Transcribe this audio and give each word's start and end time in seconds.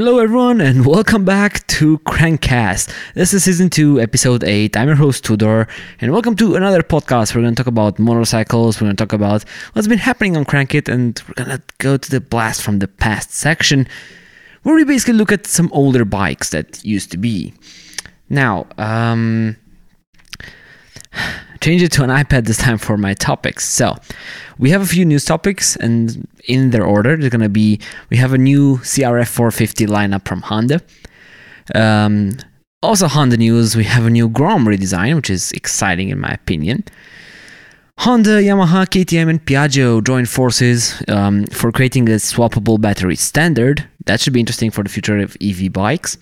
Hello, 0.00 0.18
everyone, 0.18 0.62
and 0.62 0.86
welcome 0.96 1.26
back 1.26 1.66
to 1.66 1.98
Crankcast. 1.98 2.90
This 3.12 3.34
is 3.34 3.44
season 3.44 3.68
two, 3.68 4.00
episode 4.00 4.42
eight. 4.44 4.74
I'm 4.74 4.86
your 4.88 4.96
host, 4.96 5.26
Tudor, 5.26 5.68
and 6.00 6.10
welcome 6.10 6.34
to 6.36 6.54
another 6.54 6.82
podcast. 6.82 7.34
We're 7.34 7.42
going 7.42 7.54
to 7.54 7.62
talk 7.62 7.66
about 7.66 7.98
motorcycles, 7.98 8.80
we're 8.80 8.86
going 8.86 8.96
to 8.96 9.04
talk 9.04 9.12
about 9.12 9.44
what's 9.74 9.88
been 9.88 9.98
happening 9.98 10.38
on 10.38 10.46
Crankit, 10.46 10.88
and 10.88 11.22
we're 11.28 11.44
going 11.44 11.58
to 11.58 11.62
go 11.76 11.98
to 11.98 12.10
the 12.10 12.18
blast 12.18 12.62
from 12.62 12.78
the 12.78 12.88
past 12.88 13.32
section 13.32 13.86
where 14.62 14.74
we 14.74 14.84
basically 14.84 15.12
look 15.12 15.32
at 15.32 15.46
some 15.46 15.68
older 15.70 16.06
bikes 16.06 16.48
that 16.48 16.82
used 16.82 17.10
to 17.10 17.18
be. 17.18 17.52
Now, 18.30 18.68
um, 18.78 19.54
change 21.60 21.82
it 21.82 21.92
to 21.92 22.02
an 22.02 22.10
iPad 22.10 22.46
this 22.46 22.58
time 22.58 22.78
for 22.78 22.96
my 22.96 23.14
topics. 23.14 23.68
So, 23.68 23.96
we 24.58 24.70
have 24.70 24.82
a 24.82 24.86
few 24.86 25.04
news 25.04 25.24
topics, 25.24 25.76
and 25.76 26.26
in 26.44 26.70
their 26.70 26.84
order, 26.84 27.16
they're 27.16 27.30
gonna 27.30 27.48
be 27.48 27.80
we 28.10 28.16
have 28.16 28.32
a 28.32 28.38
new 28.38 28.78
CRF 28.78 29.28
450 29.28 29.86
lineup 29.86 30.26
from 30.26 30.42
Honda. 30.42 30.80
Um, 31.74 32.36
also, 32.82 33.08
Honda 33.08 33.36
news, 33.36 33.76
we 33.76 33.84
have 33.84 34.06
a 34.06 34.10
new 34.10 34.28
Grom 34.28 34.64
redesign, 34.64 35.14
which 35.16 35.30
is 35.30 35.52
exciting 35.52 36.08
in 36.08 36.18
my 36.18 36.30
opinion. 36.30 36.84
Honda, 37.98 38.40
Yamaha, 38.40 38.86
KTM, 38.86 39.28
and 39.28 39.44
Piaggio 39.44 40.02
joined 40.02 40.30
forces 40.30 41.02
um, 41.08 41.44
for 41.48 41.70
creating 41.70 42.08
a 42.08 42.12
swappable 42.12 42.80
battery 42.80 43.16
standard. 43.16 43.86
That 44.06 44.20
should 44.20 44.32
be 44.32 44.40
interesting 44.40 44.70
for 44.70 44.82
the 44.82 44.88
future 44.88 45.18
of 45.18 45.36
EV 45.42 45.70
bikes. 45.70 46.16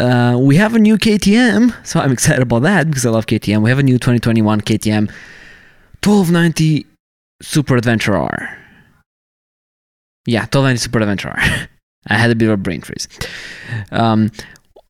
Uh, 0.00 0.36
we 0.40 0.56
have 0.56 0.74
a 0.74 0.78
new 0.78 0.96
KTM, 0.96 1.86
so 1.86 2.00
I'm 2.00 2.12
excited 2.16 2.42
about 2.42 2.62
that 2.62 2.88
because 2.88 3.06
I 3.06 3.10
love 3.10 3.26
KTM. 3.26 3.62
We 3.62 3.70
have 3.70 3.78
a 3.78 3.82
new 3.82 3.98
2021 3.98 4.60
KTM 4.62 5.08
1290 6.02 6.86
Super 7.42 7.76
Adventure 7.76 8.16
R. 8.16 8.58
Yeah, 10.26 10.40
1290 10.40 10.78
Super 10.78 11.00
Adventure 11.00 11.28
R. 11.28 11.38
I 12.08 12.14
had 12.14 12.30
a 12.30 12.34
bit 12.34 12.46
of 12.46 12.52
a 12.52 12.56
brain 12.56 12.82
freeze. 12.82 13.08
Um, 13.90 14.30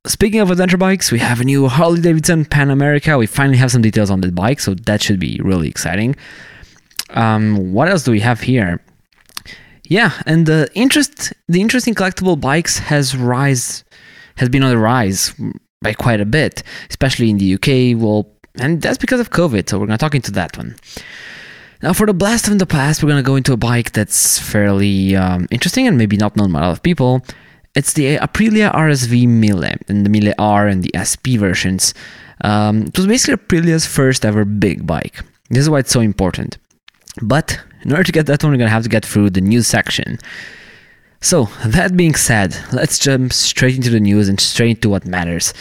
speaking 0.06 0.40
of 0.40 0.50
adventure 0.50 0.77
bikes, 0.77 1.12
we 1.12 1.20
have 1.20 1.41
a 1.41 1.44
new 1.44 1.68
Harley 1.68 2.00
Davidson 2.00 2.44
Pan 2.44 2.70
America. 2.70 3.16
We 3.16 3.27
finally 3.27 3.58
have 3.58 3.70
some 3.70 3.83
details 3.83 4.11
on 4.11 4.20
the 4.20 4.33
bike, 4.33 4.61
so 4.61 4.74
that 4.74 5.02
should 5.02 5.20
be 5.20 5.41
really 5.42 5.68
exciting. 5.68 6.16
Um, 7.11 7.72
what 7.72 7.89
else 7.89 8.02
do 8.02 8.11
we 8.11 8.20
have 8.20 8.41
here? 8.41 8.83
Yeah, 9.84 10.12
and 10.27 10.46
the 10.46 10.68
interest, 10.74 11.33
the 11.48 11.61
interesting 11.61 11.94
collectible 11.94 12.41
bikes 12.41 12.78
has 12.78 13.16
rise, 13.16 13.83
has 14.36 14.48
been 14.48 14.62
on 14.62 14.70
the 14.70 14.78
rise 14.78 15.34
by 15.82 15.92
quite 15.92 16.20
a 16.20 16.24
bit, 16.24 16.62
especially 16.90 17.30
in 17.30 17.38
the 17.38 17.54
UK. 17.54 18.00
Well, 18.00 18.30
and 18.56 18.80
that's 18.82 18.98
because 18.98 19.20
of 19.20 19.30
COVID. 19.30 19.68
So 19.68 19.78
we're 19.78 19.86
gonna 19.86 19.98
talk 19.98 20.14
into 20.14 20.32
that 20.32 20.56
one. 20.56 20.77
Now, 21.82 21.92
for 21.92 22.06
the 22.06 22.14
blast 22.14 22.46
from 22.46 22.58
the 22.58 22.66
past, 22.66 23.02
we're 23.02 23.10
gonna 23.10 23.22
go 23.22 23.36
into 23.36 23.52
a 23.52 23.58
bike 23.58 23.92
that's 23.92 24.38
fairly 24.38 25.14
um, 25.14 25.46
interesting 25.50 25.86
and 25.86 25.98
maybe 25.98 26.16
not 26.16 26.36
known 26.36 26.52
by 26.52 26.60
a 26.60 26.62
lot 26.62 26.72
of 26.72 26.82
people. 26.82 27.22
It's 27.74 27.92
the 27.92 28.16
Aprilia 28.16 28.72
RSV 28.72 29.27
Mille 29.28 29.64
and 29.88 30.06
the 30.06 30.10
Mille 30.10 30.32
R 30.38 30.68
and 30.68 30.82
the 30.82 30.92
SP 30.94 31.36
versions. 31.36 31.92
Um, 32.42 32.82
it 32.86 32.96
was 32.96 33.06
basically 33.06 33.36
Aprilia's 33.36 33.86
first 33.86 34.24
ever 34.24 34.44
big 34.44 34.86
bike. 34.86 35.22
This 35.50 35.60
is 35.60 35.70
why 35.70 35.80
it's 35.80 35.92
so 35.92 36.00
important. 36.00 36.58
But 37.20 37.60
in 37.82 37.92
order 37.92 38.05
to 38.05 38.12
get 38.12 38.27
that 38.27 38.42
one, 38.42 38.52
we're 38.52 38.58
gonna 38.58 38.70
have 38.70 38.84
to 38.84 38.88
get 38.88 39.05
through 39.05 39.30
the 39.30 39.40
news 39.40 39.66
section. 39.66 40.18
So, 41.25 41.44
that 41.64 41.97
being 41.97 42.17
said, 42.17 42.55
let's 42.70 42.98
jump 42.98 43.33
straight 43.33 43.77
into 43.77 43.89
the 43.89 43.98
news 43.98 44.28
and 44.28 44.39
straight 44.39 44.77
into 44.77 44.91
what 44.91 45.06
matters. 45.06 45.55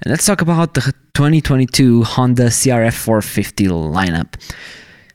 And 0.00 0.12
let's 0.12 0.24
talk 0.24 0.40
about 0.40 0.74
the 0.74 0.80
2022 1.14 2.04
Honda 2.04 2.44
CRF 2.44 2.94
450 2.94 3.66
lineup. 3.66 4.40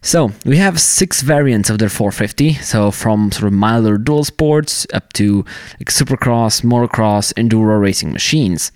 So, 0.02 0.34
we 0.46 0.58
have 0.58 0.82
six 0.82 1.22
variants 1.22 1.70
of 1.70 1.80
their 1.80 1.88
450. 1.88 2.56
So, 2.56 2.92
from 2.92 3.32
sort 3.32 3.48
of 3.48 3.54
milder 3.54 3.98
dual 3.98 4.26
sports 4.26 4.86
up 4.94 5.14
to 5.14 5.46
like 5.80 5.88
supercross, 5.88 6.64
motocross, 6.64 7.32
enduro 7.36 7.80
racing 7.80 8.12
machines. 8.12 8.74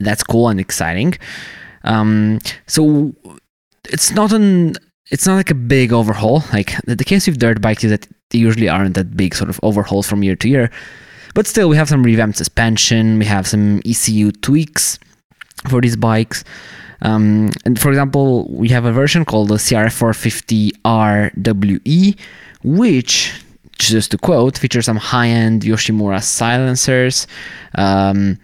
That's 0.00 0.22
cool 0.22 0.48
and 0.48 0.58
exciting. 0.58 1.18
Um, 1.84 2.38
so, 2.66 3.14
it's 3.90 4.10
not 4.12 4.32
an 4.32 4.76
it's 5.10 5.26
not 5.26 5.36
like 5.36 5.50
a 5.50 5.54
big 5.54 5.92
overhaul. 5.92 6.44
Like 6.50 6.72
the, 6.86 6.96
the 6.96 7.04
case 7.04 7.26
with 7.26 7.38
dirt 7.38 7.60
bikes 7.60 7.84
is 7.84 7.90
that 7.90 8.08
they 8.30 8.38
usually 8.38 8.68
aren't 8.68 8.94
that 8.94 9.16
big 9.16 9.34
sort 9.34 9.50
of 9.50 9.60
overhauls 9.62 10.08
from 10.08 10.22
year 10.22 10.36
to 10.36 10.48
year. 10.48 10.70
But 11.34 11.46
still, 11.46 11.68
we 11.68 11.76
have 11.76 11.88
some 11.88 12.02
revamped 12.02 12.38
suspension, 12.38 13.18
we 13.18 13.26
have 13.26 13.46
some 13.46 13.82
ECU 13.84 14.32
tweaks 14.32 14.98
for 15.68 15.80
these 15.80 15.96
bikes. 15.96 16.44
Um, 17.02 17.50
and 17.64 17.78
for 17.78 17.90
example, 17.90 18.48
we 18.50 18.68
have 18.70 18.84
a 18.86 18.92
version 18.92 19.24
called 19.24 19.48
the 19.48 19.56
CRF 19.56 20.72
450RWE, 20.82 22.18
which, 22.64 23.44
just 23.78 24.12
to 24.12 24.18
quote, 24.18 24.56
features 24.56 24.86
some 24.86 24.96
high 24.96 25.28
end 25.28 25.62
Yoshimura 25.62 26.22
silencers. 26.22 27.26
Um, 27.74 28.38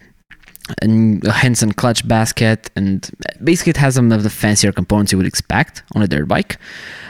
and 0.81 1.25
a 1.25 1.33
Hinson 1.33 1.73
clutch 1.73 2.07
basket, 2.07 2.69
and 2.75 3.09
basically 3.43 3.71
it 3.71 3.77
has 3.77 3.95
some 3.95 4.11
of 4.11 4.23
the 4.23 4.29
fancier 4.29 4.71
components 4.71 5.11
you 5.11 5.17
would 5.17 5.27
expect 5.27 5.83
on 5.93 6.01
a 6.01 6.07
dirt 6.07 6.27
bike. 6.27 6.57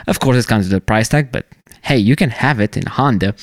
Of 0.06 0.18
course, 0.20 0.36
it 0.36 0.48
comes 0.48 0.66
with 0.66 0.76
a 0.76 0.80
price 0.80 1.08
tag, 1.08 1.30
but 1.30 1.46
hey, 1.84 1.98
you 1.98 2.16
can 2.16 2.30
have 2.30 2.60
it 2.60 2.76
in 2.76 2.86
Honda. 2.86 3.34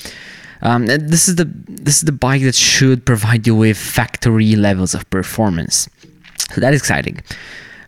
Um, 0.62 0.86
this 0.86 1.28
is 1.28 1.36
the 1.36 1.46
this 1.66 1.96
is 1.96 2.02
the 2.02 2.12
bike 2.12 2.42
that 2.42 2.54
should 2.54 3.04
provide 3.04 3.46
you 3.46 3.54
with 3.54 3.76
factory 3.76 4.54
levels 4.54 4.94
of 4.94 5.08
performance. 5.10 5.88
So 6.52 6.60
that 6.60 6.74
is 6.74 6.80
exciting. 6.80 7.20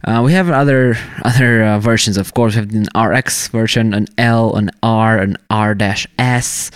Uh, 0.04 0.22
we 0.24 0.32
have 0.32 0.50
other 0.50 0.96
other 1.24 1.62
uh, 1.62 1.78
versions, 1.78 2.16
of 2.16 2.34
course. 2.34 2.54
We 2.54 2.60
have 2.60 2.74
an 2.74 2.88
RX 3.00 3.48
version, 3.48 3.94
an 3.94 4.06
L, 4.18 4.54
an 4.56 4.70
R, 4.82 5.18
an 5.18 5.36
R-S. 5.50 6.70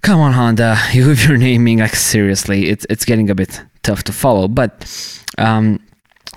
Come 0.00 0.20
on, 0.20 0.32
Honda, 0.32 0.78
you 0.92 1.08
with 1.08 1.24
your 1.26 1.36
naming, 1.36 1.78
like 1.78 1.96
seriously, 1.96 2.68
it's 2.68 2.86
it's 2.88 3.04
getting 3.04 3.30
a 3.30 3.34
bit 3.34 3.62
tough 3.82 4.04
to 4.04 4.12
follow. 4.12 4.48
But 4.48 4.72
um, 5.38 5.80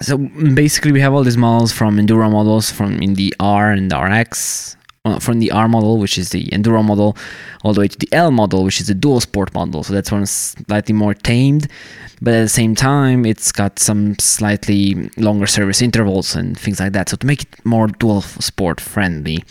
so 0.02 0.18
basically, 0.18 0.92
we 0.92 1.02
have 1.02 1.14
all 1.14 1.24
these 1.24 1.38
models 1.38 1.72
from 1.72 1.98
enduro 1.98 2.32
models 2.32 2.72
from 2.72 3.02
in 3.02 3.16
the 3.16 3.34
R 3.40 3.72
and 3.72 3.90
the 3.90 3.98
RX, 4.00 4.76
from 5.20 5.40
the 5.40 5.50
R 5.50 5.68
model, 5.68 5.98
which 5.98 6.18
is 6.18 6.30
the 6.30 6.46
enduro 6.48 6.86
model, 6.86 7.18
all 7.64 7.74
the 7.74 7.80
way 7.80 7.88
to 7.88 7.98
the 7.98 8.10
L 8.12 8.30
model, 8.30 8.64
which 8.64 8.80
is 8.80 8.88
the 8.88 8.94
dual 8.94 9.20
sport 9.20 9.54
model. 9.54 9.84
So 9.84 9.94
that's 9.94 10.12
one 10.12 10.28
slightly 10.28 10.94
more 10.94 11.16
tamed, 11.16 11.68
but 12.22 12.36
at 12.36 12.42
the 12.42 12.50
same 12.50 12.76
time, 12.76 13.26
it's 13.26 13.52
got 13.52 13.80
some 13.80 14.18
slightly 14.20 15.10
longer 15.18 15.48
service 15.48 15.82
intervals 15.82 16.36
and 16.36 16.58
things 16.58 16.80
like 16.80 16.94
that. 16.94 17.10
So 17.10 17.18
to 17.18 17.26
make 17.26 17.44
it 17.44 17.66
more 17.66 17.88
dual 17.88 18.22
sport 18.22 18.80
friendly. 18.80 19.44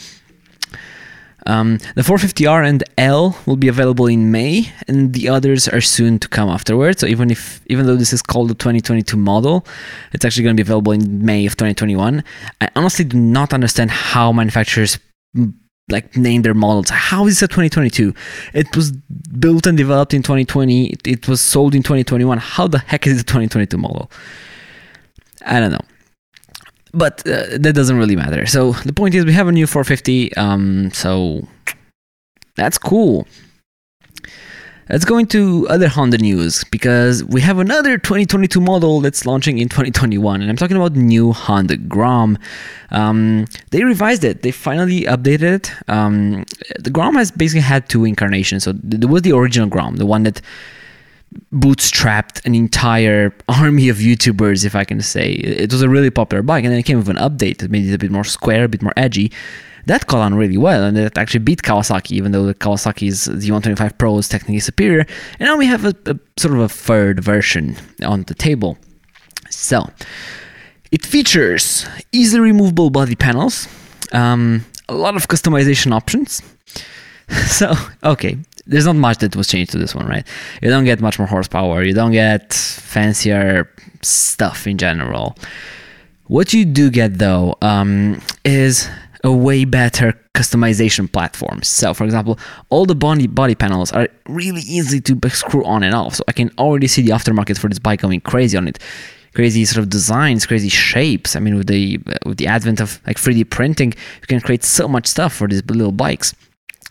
Um, 1.46 1.78
the 1.96 2.02
450R 2.02 2.68
and 2.68 2.84
L 2.98 3.36
will 3.46 3.56
be 3.56 3.66
available 3.66 4.06
in 4.06 4.30
May, 4.30 4.72
and 4.86 5.14
the 5.14 5.30
others 5.30 5.66
are 5.66 5.80
soon 5.80 6.18
to 6.20 6.28
come 6.28 6.48
afterwards. 6.48 7.00
So 7.00 7.06
even 7.06 7.30
if, 7.30 7.62
even 7.66 7.86
though 7.86 7.96
this 7.96 8.12
is 8.12 8.22
called 8.22 8.50
the 8.50 8.54
2022 8.54 9.16
model, 9.16 9.66
it's 10.12 10.24
actually 10.24 10.44
going 10.44 10.56
to 10.56 10.62
be 10.62 10.68
available 10.68 10.92
in 10.92 11.24
May 11.24 11.46
of 11.46 11.52
2021. 11.52 12.22
I 12.60 12.68
honestly 12.76 13.06
do 13.06 13.18
not 13.18 13.54
understand 13.54 13.90
how 13.90 14.32
manufacturers 14.32 14.98
like 15.88 16.16
name 16.16 16.42
their 16.42 16.54
models. 16.54 16.90
How 16.90 17.26
is 17.26 17.42
it 17.42 17.48
2022? 17.48 18.14
It 18.54 18.76
was 18.76 18.92
built 18.92 19.66
and 19.66 19.76
developed 19.76 20.14
in 20.14 20.22
2020. 20.22 20.86
It, 20.86 21.06
it 21.06 21.28
was 21.28 21.40
sold 21.40 21.74
in 21.74 21.82
2021. 21.82 22.38
How 22.38 22.68
the 22.68 22.78
heck 22.78 23.06
is 23.06 23.18
it 23.18 23.22
a 23.22 23.24
2022 23.24 23.76
model? 23.76 24.10
I 25.44 25.58
don't 25.58 25.72
know 25.72 25.80
but 26.92 27.20
uh, 27.26 27.58
that 27.58 27.72
doesn't 27.74 27.96
really 27.96 28.16
matter. 28.16 28.46
So 28.46 28.72
the 28.72 28.92
point 28.92 29.14
is, 29.14 29.24
we 29.24 29.32
have 29.32 29.48
a 29.48 29.52
new 29.52 29.66
450. 29.66 30.34
Um, 30.36 30.90
so 30.92 31.46
that's 32.56 32.78
cool. 32.78 33.26
Let's 34.90 35.04
go 35.04 35.18
into 35.18 35.68
other 35.68 35.86
Honda 35.86 36.18
news 36.18 36.64
because 36.64 37.22
we 37.22 37.40
have 37.42 37.60
another 37.60 37.96
2022 37.96 38.60
model 38.60 39.00
that's 39.00 39.24
launching 39.24 39.58
in 39.58 39.68
2021, 39.68 40.40
and 40.40 40.50
I'm 40.50 40.56
talking 40.56 40.76
about 40.76 40.96
new 40.96 41.32
Honda 41.32 41.76
Grom. 41.76 42.36
Um, 42.90 43.46
they 43.70 43.84
revised 43.84 44.24
it. 44.24 44.42
They 44.42 44.50
finally 44.50 45.02
updated 45.02 45.42
it. 45.42 45.72
Um, 45.88 46.44
the 46.80 46.90
Grom 46.90 47.14
has 47.14 47.30
basically 47.30 47.60
had 47.60 47.88
two 47.88 48.04
incarnations. 48.04 48.64
So 48.64 48.72
there 48.82 49.08
was 49.08 49.22
the 49.22 49.30
original 49.30 49.68
Grom, 49.68 49.94
the 49.94 50.06
one 50.06 50.24
that 50.24 50.40
bootstrapped 51.54 52.44
an 52.44 52.56
entire 52.56 53.32
army 53.48 53.90
of 53.90 53.98
YouTubers, 53.98 54.64
if 54.64 54.74
I 54.74 54.82
can 54.82 55.00
say. 55.02 55.30
It 55.34 55.70
was 55.70 55.82
a 55.82 55.88
really 55.88 56.10
popular 56.10 56.42
bike, 56.42 56.64
and 56.64 56.72
then 56.72 56.80
it 56.80 56.84
came 56.84 56.98
with 56.98 57.08
an 57.08 57.16
update 57.16 57.58
that 57.58 57.70
made 57.70 57.86
it 57.86 57.94
a 57.94 57.98
bit 57.98 58.10
more 58.10 58.24
square, 58.24 58.64
a 58.64 58.68
bit 58.68 58.82
more 58.82 58.94
edgy. 58.96 59.30
That 59.86 60.06
caught 60.06 60.20
on 60.20 60.34
really 60.34 60.56
well, 60.56 60.84
and 60.84 60.96
it 60.96 61.16
actually 61.16 61.40
beat 61.40 61.62
Kawasaki, 61.62 62.12
even 62.12 62.32
though 62.32 62.44
the 62.44 62.54
Kawasaki's 62.54 63.28
Z125 63.28 63.98
Pro 63.98 64.18
is 64.18 64.28
technically 64.28 64.60
superior. 64.60 65.06
And 65.38 65.46
now 65.46 65.56
we 65.56 65.66
have 65.66 65.84
a, 65.84 65.94
a 66.06 66.18
sort 66.36 66.54
of 66.54 66.60
a 66.60 66.68
third 66.68 67.20
version 67.20 67.76
on 68.04 68.22
the 68.24 68.34
table. 68.34 68.78
So, 69.50 69.88
it 70.92 71.04
features 71.04 71.86
easily 72.12 72.40
removable 72.40 72.90
body 72.90 73.16
panels, 73.16 73.68
um, 74.12 74.64
a 74.88 74.94
lot 74.94 75.16
of 75.16 75.28
customization 75.28 75.92
options. 75.92 76.42
So, 77.46 77.74
okay, 78.02 78.38
there's 78.66 78.86
not 78.86 78.96
much 78.96 79.18
that 79.18 79.36
was 79.36 79.46
changed 79.46 79.70
to 79.70 79.78
this 79.78 79.94
one, 79.94 80.06
right? 80.06 80.26
You 80.62 80.68
don't 80.68 80.84
get 80.84 81.00
much 81.00 81.18
more 81.18 81.28
horsepower. 81.28 81.84
You 81.84 81.94
don't 81.94 82.10
get 82.10 82.52
fancier 82.52 83.70
stuff 84.02 84.66
in 84.66 84.78
general. 84.78 85.36
What 86.26 86.52
you 86.52 86.64
do 86.64 86.90
get 86.90 87.18
though 87.18 87.56
um, 87.62 88.20
is 88.44 88.88
a 89.24 89.32
way 89.32 89.64
better 89.64 90.18
customization 90.34 91.10
platform. 91.12 91.62
So, 91.62 91.92
for 91.92 92.04
example, 92.04 92.38
all 92.70 92.86
the 92.86 92.94
body 92.94 93.26
body 93.26 93.54
panels 93.54 93.92
are 93.92 94.08
really 94.28 94.62
easy 94.62 95.00
to 95.00 95.30
screw 95.30 95.64
on 95.64 95.82
and 95.82 95.94
off. 95.94 96.16
So 96.16 96.24
I 96.28 96.32
can 96.32 96.50
already 96.58 96.86
see 96.86 97.02
the 97.02 97.12
aftermarket 97.12 97.58
for 97.58 97.68
this 97.68 97.78
bike 97.78 98.00
going 98.00 98.20
crazy 98.20 98.56
on 98.56 98.68
it. 98.68 98.78
Crazy 99.34 99.64
sort 99.64 99.84
of 99.84 99.90
designs, 99.90 100.44
crazy 100.44 100.68
shapes. 100.68 101.36
I 101.36 101.40
mean, 101.40 101.56
with 101.56 101.68
the 101.68 102.00
uh, 102.06 102.16
with 102.26 102.38
the 102.38 102.48
advent 102.48 102.80
of 102.80 103.00
like 103.06 103.16
3D 103.16 103.48
printing, 103.50 103.92
you 104.20 104.26
can 104.26 104.40
create 104.40 104.64
so 104.64 104.88
much 104.88 105.06
stuff 105.06 105.32
for 105.32 105.46
these 105.46 105.64
little 105.66 105.92
bikes. 105.92 106.34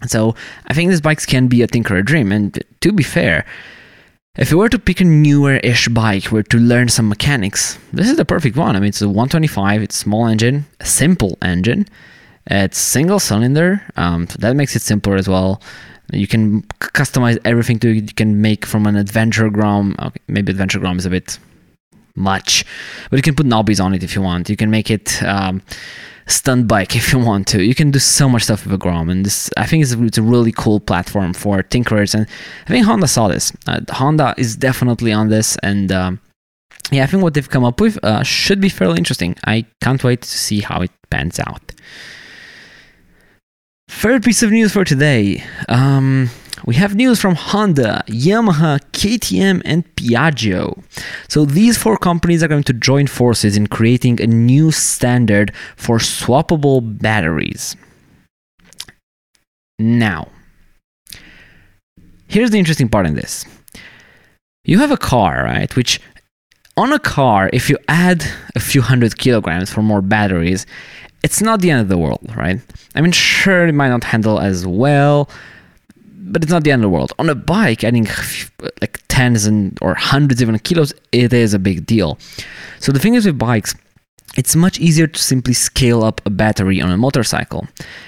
So 0.08 0.36
I 0.68 0.74
think 0.74 0.90
these 0.90 1.02
bikes 1.02 1.26
can 1.26 1.48
be 1.48 1.62
a 1.62 1.68
Tinkerer 1.68 2.06
dream. 2.06 2.32
And 2.32 2.58
to 2.80 2.94
be 2.94 3.04
fair, 3.04 3.46
if 4.38 4.52
you 4.52 4.58
were 4.58 4.70
to 4.70 4.80
pick 4.80 5.02
a 5.02 5.04
newer-ish 5.04 5.90
bike 5.90 6.26
where 6.26 6.44
to 6.44 6.58
learn 6.58 6.88
some 6.88 7.10
mechanics, 7.10 7.78
this 7.92 8.10
is 8.10 8.16
the 8.16 8.24
perfect 8.24 8.56
one. 8.56 8.76
I 8.76 8.80
mean, 8.80 8.90
it's 8.90 9.02
a 9.02 9.08
125, 9.08 9.82
it's 9.82 9.98
small 9.98 10.28
engine, 10.28 10.66
a 10.80 10.86
simple 10.86 11.38
engine, 11.42 11.88
it's 12.50 12.78
single 12.78 13.20
cylinder, 13.20 13.82
um, 13.96 14.28
so 14.28 14.38
that 14.40 14.56
makes 14.56 14.76
it 14.76 14.82
simpler 14.82 15.16
as 15.16 15.28
well. 15.28 15.62
You 16.12 16.28
can 16.28 16.64
customize 16.80 17.38
everything 17.46 17.78
to 17.80 17.90
you 17.90 18.02
can 18.02 18.42
make 18.42 18.66
from 18.66 18.88
an 18.88 18.96
adventure 18.96 19.50
grom. 19.50 19.96
Okay, 20.00 20.20
maybe 20.28 20.52
adventure 20.52 20.80
grom 20.80 20.98
is 20.98 21.06
a 21.06 21.10
bit 21.12 21.38
much, 22.16 22.66
but 23.10 23.18
you 23.18 23.24
can 23.24 23.36
put 23.36 23.46
knobbies 23.46 23.84
on 23.84 23.94
it 23.94 24.04
if 24.04 24.16
you 24.16 24.22
want. 24.22 24.50
You 24.50 24.58
can 24.58 24.72
make 24.72 24.90
it 24.90 25.22
um, 25.22 25.62
stunt 26.26 26.68
bike 26.68 26.96
if 27.02 27.14
you 27.14 27.20
want 27.20 27.48
to. 27.50 27.64
You 27.64 27.76
can 27.76 27.92
do 27.92 28.00
so 28.00 28.28
much 28.28 28.44
stuff 28.44 28.64
with 28.64 28.74
a 28.74 28.78
Grom, 28.78 29.10
and 29.10 29.26
this 29.26 29.50
I 29.58 29.68
think 29.68 29.84
it's 29.84 29.94
a, 29.94 30.04
it's 30.04 30.18
a 30.18 30.24
really 30.24 30.52
cool 30.52 30.80
platform 30.80 31.34
for 31.34 31.62
tinkerers. 31.62 32.16
And 32.16 32.28
I 32.66 32.70
think 32.70 32.86
Honda 32.86 33.08
saw 33.08 33.28
this. 33.28 33.54
Uh, 33.68 33.82
Honda 33.90 34.34
is 34.38 34.56
definitely 34.56 35.12
on 35.12 35.30
this, 35.30 35.58
and 35.58 35.92
um, 35.92 36.20
yeah, 36.92 37.04
I 37.04 37.06
think 37.06 37.22
what 37.22 37.34
they've 37.36 37.50
come 37.50 37.64
up 37.64 37.80
with 37.80 38.04
uh, 38.04 38.24
should 38.24 38.60
be 38.60 38.70
fairly 38.70 38.98
interesting. 38.98 39.36
I 39.46 39.66
can't 39.82 40.04
wait 40.04 40.22
to 40.22 40.28
see 40.28 40.62
how 40.62 40.82
it 40.82 40.92
pans 41.10 41.40
out. 41.40 41.69
Third 43.90 44.24
piece 44.24 44.44
of 44.44 44.52
news 44.52 44.72
for 44.72 44.86
today. 44.86 45.44
Um, 45.68 46.30
we 46.64 46.76
have 46.76 46.96
news 46.96 47.20
from 47.20 47.34
Honda, 47.34 48.04
Yamaha, 48.06 48.80
KTM, 48.92 49.64
and 49.66 49.84
Piaggio. 49.96 50.82
So 51.28 51.44
these 51.44 51.76
four 51.76 51.98
companies 51.98 52.44
are 52.44 52.48
going 52.48 52.64
to 52.64 52.74
join 52.74 53.08
forces 53.08 53.58
in 53.58 53.66
creating 53.68 54.22
a 54.22 54.28
new 54.28 54.72
standard 54.72 55.54
for 55.76 55.98
swappable 55.98 57.02
batteries. 57.02 57.76
Now, 59.80 60.30
here's 62.28 62.52
the 62.52 62.60
interesting 62.60 62.90
part 62.90 63.08
in 63.08 63.16
this. 63.16 63.44
You 64.66 64.80
have 64.80 64.92
a 64.92 64.98
car, 64.98 65.44
right? 65.44 65.76
Which 65.76 66.00
on 66.78 66.94
a 66.94 67.00
car, 67.00 67.50
if 67.52 67.70
you 67.70 67.78
add 67.90 68.24
a 68.56 68.60
few 68.60 68.82
hundred 68.82 69.18
kilograms 69.18 69.70
for 69.70 69.82
more 69.82 70.02
batteries, 70.02 70.66
it's 71.24 71.42
not 71.42 71.62
the 71.62 71.72
end 71.72 71.82
of 71.82 71.90
the 71.90 71.98
world, 71.98 72.34
right? 72.36 72.60
I 72.96 73.02
mean, 73.02 73.12
sure, 73.12 73.68
it 73.68 73.74
might 73.74 73.90
not 73.90 74.04
handle 74.04 74.40
as 74.40 74.66
well, 74.66 75.30
but 76.06 76.44
it's 76.44 76.52
not 76.52 76.64
the 76.64 76.72
end 76.72 76.82
of 76.82 76.90
the 76.90 76.96
world. 76.96 77.14
On 77.20 77.30
a 77.30 77.36
bike, 77.36 77.84
adding 77.84 78.08
like 78.82 79.02
tens 79.08 79.46
and 79.46 79.78
or 79.82 79.96
hundreds 79.96 80.42
even 80.42 80.58
kilos, 80.60 80.94
it 81.12 81.34
is 81.34 81.54
a 81.54 81.60
big 81.60 81.86
deal. 81.86 82.18
So 82.80 82.92
the 82.92 83.00
thing 83.00 83.16
is 83.16 83.26
with 83.26 83.38
bikes, 83.38 83.76
it's 84.38 84.56
much 84.56 84.80
easier 84.80 85.08
to 85.08 85.20
simply 85.20 85.54
scale 85.54 86.04
up 86.04 86.22
a 86.26 86.30
battery 86.30 86.80
on 86.82 86.92
a 86.92 86.98
motorcycle. 86.98 87.68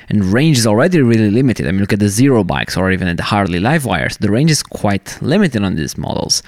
And 0.10 0.26
range 0.26 0.58
is 0.58 0.68
already 0.68 1.02
really 1.02 1.32
limited. 1.32 1.68
I 1.68 1.72
mean, 1.72 1.82
look 1.82 1.94
at 1.94 2.00
the 2.00 2.10
Zero 2.10 2.44
bikes 2.44 2.78
or 2.78 2.92
even 2.92 3.08
at 3.08 3.18
the 3.18 3.24
Harley 3.24 3.60
Livewires. 3.60 4.18
The 4.20 4.32
range 4.32 4.52
is 4.52 4.62
quite 4.62 5.22
limited 5.22 5.64
on 5.64 5.76
these 5.76 5.98
models. 5.98 6.44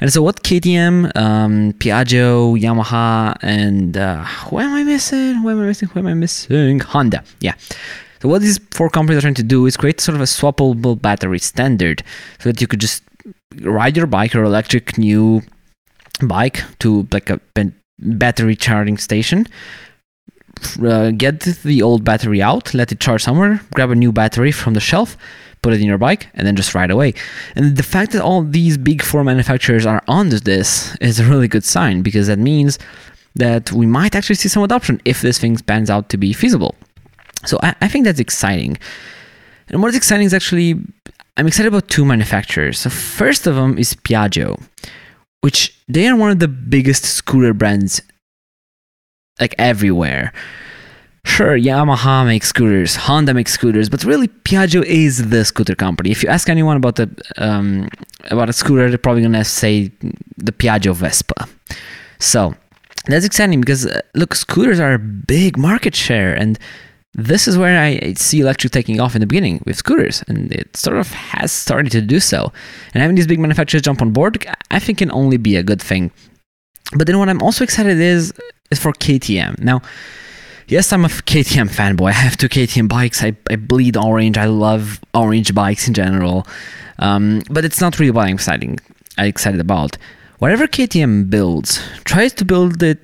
And 0.00 0.12
so, 0.12 0.22
what 0.22 0.42
KTM, 0.42 1.14
um, 1.16 1.72
Piaggio, 1.74 2.58
Yamaha, 2.58 3.36
and 3.42 3.96
uh, 3.96 4.24
who 4.24 4.58
am 4.58 4.74
I 4.74 4.82
missing? 4.82 5.34
Who 5.34 5.50
am 5.50 5.60
I 5.60 5.66
missing? 5.66 5.88
Who 5.90 6.00
am 6.00 6.06
I 6.06 6.14
missing? 6.14 6.80
Honda. 6.80 7.22
Yeah. 7.40 7.54
So 8.20 8.28
what 8.28 8.42
these 8.42 8.58
four 8.70 8.90
companies 8.90 9.18
are 9.18 9.22
trying 9.22 9.34
to 9.34 9.42
do 9.42 9.66
is 9.66 9.76
create 9.76 10.00
sort 10.00 10.14
of 10.14 10.20
a 10.20 10.24
swappable 10.24 11.00
battery 11.00 11.38
standard 11.38 12.02
so 12.38 12.50
that 12.50 12.60
you 12.60 12.66
could 12.66 12.80
just 12.80 13.02
ride 13.62 13.96
your 13.96 14.06
bike 14.06 14.34
or 14.34 14.44
electric 14.44 14.98
new 14.98 15.42
bike 16.22 16.62
to 16.80 17.08
like 17.12 17.30
a 17.30 17.40
battery 17.98 18.56
charging 18.56 18.98
station 18.98 19.46
uh, 20.82 21.10
get 21.10 21.40
the 21.40 21.80
old 21.80 22.04
battery 22.04 22.42
out 22.42 22.74
let 22.74 22.92
it 22.92 23.00
charge 23.00 23.22
somewhere 23.22 23.60
grab 23.74 23.90
a 23.90 23.94
new 23.94 24.12
battery 24.12 24.52
from 24.52 24.74
the 24.74 24.80
shelf 24.80 25.16
put 25.62 25.72
it 25.72 25.80
in 25.80 25.86
your 25.86 25.98
bike 25.98 26.28
and 26.34 26.46
then 26.46 26.56
just 26.56 26.74
ride 26.74 26.90
away 26.90 27.12
and 27.54 27.76
the 27.76 27.82
fact 27.82 28.12
that 28.12 28.22
all 28.22 28.42
these 28.42 28.78
big 28.78 29.02
four 29.02 29.22
manufacturers 29.24 29.84
are 29.86 30.02
on 30.08 30.28
this 30.30 30.96
is 31.00 31.20
a 31.20 31.24
really 31.24 31.48
good 31.48 31.64
sign 31.64 32.02
because 32.02 32.26
that 32.28 32.38
means 32.38 32.78
that 33.34 33.70
we 33.72 33.86
might 33.86 34.14
actually 34.14 34.34
see 34.36 34.48
some 34.48 34.62
adoption 34.62 35.00
if 35.04 35.20
this 35.20 35.38
thing 35.38 35.56
pans 35.58 35.90
out 35.90 36.08
to 36.08 36.16
be 36.16 36.32
feasible 36.32 36.74
so 37.44 37.58
I, 37.62 37.74
I 37.80 37.88
think 37.88 38.04
that's 38.04 38.20
exciting. 38.20 38.78
And 39.68 39.82
what's 39.82 39.96
exciting 39.96 40.26
is 40.26 40.34
actually, 40.34 40.74
I'm 41.36 41.46
excited 41.46 41.68
about 41.68 41.88
two 41.88 42.04
manufacturers. 42.04 42.78
So 42.80 42.90
first 42.90 43.46
of 43.46 43.54
them 43.54 43.78
is 43.78 43.94
Piaggio, 43.94 44.62
which 45.40 45.76
they 45.88 46.08
are 46.08 46.16
one 46.16 46.30
of 46.30 46.38
the 46.38 46.48
biggest 46.48 47.04
scooter 47.04 47.54
brands 47.54 48.02
like 49.38 49.54
everywhere. 49.58 50.32
Sure, 51.24 51.58
Yamaha 51.58 52.24
makes 52.24 52.48
scooters, 52.48 52.96
Honda 52.96 53.34
makes 53.34 53.52
scooters, 53.52 53.90
but 53.90 54.04
really 54.04 54.28
Piaggio 54.28 54.82
is 54.84 55.28
the 55.28 55.44
scooter 55.44 55.74
company. 55.74 56.10
If 56.10 56.22
you 56.22 56.30
ask 56.30 56.48
anyone 56.48 56.78
about 56.78 56.96
the 56.96 57.10
um, 57.36 57.88
about 58.30 58.48
a 58.48 58.54
scooter, 58.54 58.88
they're 58.88 58.98
probably 58.98 59.22
gonna 59.22 59.44
say 59.44 59.90
the 60.38 60.52
Piaggio 60.52 60.94
Vespa. 60.94 61.46
So 62.18 62.54
that's 63.06 63.26
exciting 63.26 63.60
because 63.60 63.86
uh, 63.86 64.00
look, 64.14 64.34
scooters 64.34 64.80
are 64.80 64.94
a 64.94 64.98
big 64.98 65.58
market 65.58 65.94
share, 65.94 66.34
and 66.34 66.58
this 67.12 67.46
is 67.46 67.58
where 67.58 67.78
I 67.78 68.14
see 68.14 68.40
electric 68.40 68.72
taking 68.72 68.98
off 68.98 69.14
in 69.14 69.20
the 69.20 69.26
beginning 69.26 69.62
with 69.66 69.76
scooters, 69.76 70.24
and 70.26 70.50
it 70.52 70.74
sort 70.74 70.96
of 70.96 71.12
has 71.12 71.52
started 71.52 71.92
to 71.92 72.00
do 72.00 72.18
so. 72.18 72.50
And 72.94 73.02
having 73.02 73.16
these 73.16 73.26
big 73.26 73.40
manufacturers 73.40 73.82
jump 73.82 74.00
on 74.00 74.12
board, 74.12 74.46
I 74.70 74.78
think 74.78 74.98
can 74.98 75.10
only 75.12 75.36
be 75.36 75.56
a 75.56 75.62
good 75.62 75.82
thing. 75.82 76.12
But 76.96 77.06
then 77.06 77.18
what 77.18 77.28
I'm 77.28 77.42
also 77.42 77.62
excited 77.62 78.00
is 78.00 78.32
is 78.70 78.78
for 78.78 78.92
KTM. 78.92 79.58
Now, 79.60 79.82
yes, 80.70 80.92
I'm 80.92 81.04
a 81.04 81.08
KTM 81.08 81.68
fanboy. 81.68 82.08
I 82.08 82.12
have 82.12 82.36
two 82.36 82.48
KTM 82.48 82.88
bikes. 82.88 83.22
I, 83.22 83.36
I 83.50 83.56
bleed 83.56 83.96
orange. 83.96 84.38
I 84.38 84.46
love 84.46 85.00
orange 85.14 85.54
bikes 85.54 85.88
in 85.88 85.94
general. 85.94 86.46
Um, 86.98 87.42
but 87.50 87.64
it's 87.64 87.80
not 87.80 87.98
really 87.98 88.10
what 88.10 88.26
I'm 88.26 88.34
exciting. 88.34 88.78
I'm 89.18 89.26
excited 89.26 89.60
about. 89.60 89.96
Whatever 90.38 90.66
KTM 90.66 91.28
builds, 91.28 91.80
tries 92.04 92.32
to 92.34 92.44
build 92.44 92.82
it 92.82 92.98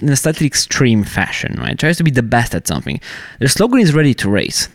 in 0.00 0.10
a 0.10 0.16
slightly 0.16 0.46
extreme 0.46 1.02
fashion, 1.02 1.56
right? 1.58 1.78
Tries 1.78 1.96
to 1.96 2.04
be 2.04 2.10
the 2.10 2.22
best 2.22 2.54
at 2.54 2.66
something. 2.66 3.00
Their 3.38 3.48
slogan 3.48 3.80
is 3.80 3.94
ready 3.94 4.14
to 4.14 4.28
race. 4.28 4.68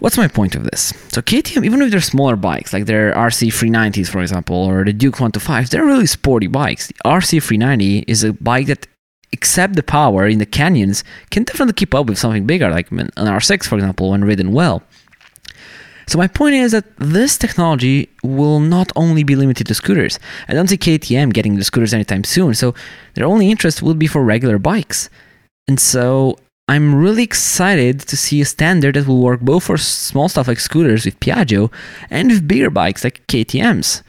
What's 0.00 0.16
my 0.16 0.28
point 0.28 0.54
of 0.54 0.64
this? 0.64 0.92
So 1.08 1.22
KTM, 1.22 1.64
even 1.64 1.80
if 1.80 1.90
they're 1.90 2.00
smaller 2.00 2.36
bikes, 2.36 2.72
like 2.72 2.86
their 2.86 3.12
RC390s, 3.14 4.08
for 4.08 4.20
example, 4.20 4.56
or 4.56 4.84
the 4.84 4.92
Duke 4.92 5.16
125s, 5.16 5.70
they're 5.70 5.84
really 5.84 6.06
sporty 6.06 6.46
bikes. 6.46 6.88
The 6.88 6.94
RC390 7.04 8.04
is 8.08 8.24
a 8.24 8.32
bike 8.32 8.66
that, 8.66 8.86
except 9.32 9.74
the 9.74 9.82
power 9.82 10.26
in 10.26 10.38
the 10.38 10.46
canyons, 10.46 11.04
can 11.30 11.44
definitely 11.44 11.74
keep 11.74 11.94
up 11.94 12.06
with 12.06 12.18
something 12.18 12.46
bigger, 12.46 12.70
like 12.70 12.90
an 12.90 13.10
R6, 13.16 13.64
for 13.64 13.76
example, 13.76 14.10
when 14.10 14.24
ridden 14.24 14.52
well. 14.52 14.82
So 16.06 16.18
my 16.18 16.26
point 16.26 16.54
is 16.54 16.72
that 16.72 16.84
this 16.98 17.38
technology 17.38 18.10
will 18.22 18.60
not 18.60 18.92
only 18.94 19.24
be 19.24 19.36
limited 19.36 19.66
to 19.68 19.74
scooters. 19.74 20.18
I 20.48 20.52
don't 20.54 20.68
see 20.68 20.76
KTM 20.76 21.32
getting 21.32 21.56
the 21.56 21.64
scooters 21.64 21.94
anytime 21.94 22.24
soon, 22.24 22.54
so 22.54 22.74
their 23.14 23.26
only 23.26 23.50
interest 23.50 23.82
will 23.82 23.94
be 23.94 24.06
for 24.06 24.22
regular 24.22 24.58
bikes. 24.58 25.08
And 25.66 25.80
so 25.80 26.36
I'm 26.68 26.94
really 26.94 27.22
excited 27.22 28.00
to 28.00 28.16
see 28.16 28.40
a 28.40 28.44
standard 28.44 28.96
that 28.96 29.06
will 29.06 29.22
work 29.22 29.40
both 29.40 29.64
for 29.64 29.76
small 29.78 30.28
stuff 30.28 30.48
like 30.48 30.60
scooters 30.60 31.04
with 31.04 31.20
Piaggio 31.20 31.72
and 32.10 32.30
with 32.30 32.48
bigger 32.48 32.70
bikes 32.70 33.04
like 33.04 33.26
KTM's. 33.26 34.02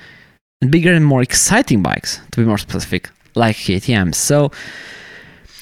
And 0.62 0.72
bigger 0.72 0.93
and 0.93 1.05
more 1.05 1.22
exciting 1.22 1.81
bikes, 1.81 2.19
to 2.31 2.41
be 2.41 2.45
more 2.45 2.57
specific, 2.57 3.10
like 3.36 3.57
KTM's. 3.57 4.17
So 4.17 4.51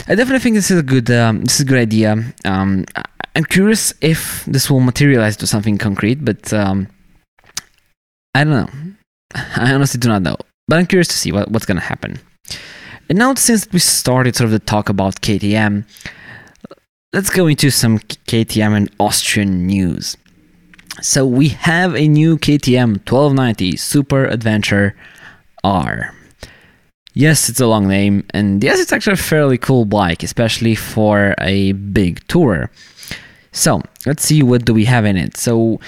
I 0.07 0.15
definitely 0.15 0.39
think 0.39 0.55
this 0.55 0.71
is 0.71 0.79
a 0.79 0.83
good 0.83 1.09
um, 1.12 1.43
this 1.43 1.55
is 1.55 1.62
a 1.62 1.65
good 1.65 1.79
idea. 1.79 2.17
Um, 2.45 2.85
I'm 3.35 3.45
curious 3.45 3.93
if 4.01 4.45
this 4.45 4.69
will 4.69 4.79
materialize 4.79 5.38
to 5.38 5.47
something 5.47 5.77
concrete, 5.77 6.23
but 6.23 6.53
um, 6.53 6.88
I 8.35 8.43
don't 8.43 8.53
know. 8.53 8.69
I 9.35 9.73
honestly 9.73 10.00
do 10.00 10.07
not 10.07 10.21
know. 10.21 10.38
But 10.67 10.79
I'm 10.79 10.85
curious 10.85 11.07
to 11.09 11.17
see 11.17 11.31
what, 11.31 11.51
what's 11.51 11.65
going 11.65 11.77
to 11.77 11.83
happen. 11.83 12.19
And 13.09 13.17
now, 13.17 13.33
since 13.35 13.67
we 13.71 13.79
started 13.79 14.35
sort 14.35 14.45
of 14.45 14.51
the 14.51 14.59
talk 14.59 14.88
about 14.88 15.21
KTM, 15.21 15.85
let's 17.12 17.29
go 17.29 17.47
into 17.47 17.69
some 17.69 18.00
KTM 18.00 18.75
and 18.75 18.89
Austrian 19.00 19.67
news. 19.67 20.15
So 21.01 21.25
we 21.25 21.50
have 21.50 21.95
a 21.95 22.07
new 22.07 22.38
KTM 22.38 23.09
1290 23.09 23.75
Super 23.77 24.25
Adventure 24.25 24.95
R. 25.63 26.13
Yes, 27.13 27.48
it's 27.48 27.60
a 27.60 27.67
long 27.67 27.88
name, 27.88 28.25
and 28.32 28.63
yes, 28.63 28.79
it's 28.79 28.91
actually 28.91 29.13
a 29.13 29.17
fairly 29.17 29.58
cool 29.58 29.86
bike, 29.86 30.24
especially 30.24 30.74
for 30.74 31.36
a 31.39 31.74
big 31.74 32.25
tourer. 32.27 32.70
So 33.51 33.82
let's 34.05 34.24
see 34.24 34.41
what 34.41 34.65
do 34.65 34.74
we 34.74 34.86
have 34.86 35.05
in 35.05 35.15
it. 35.15 35.38
So 35.38 35.79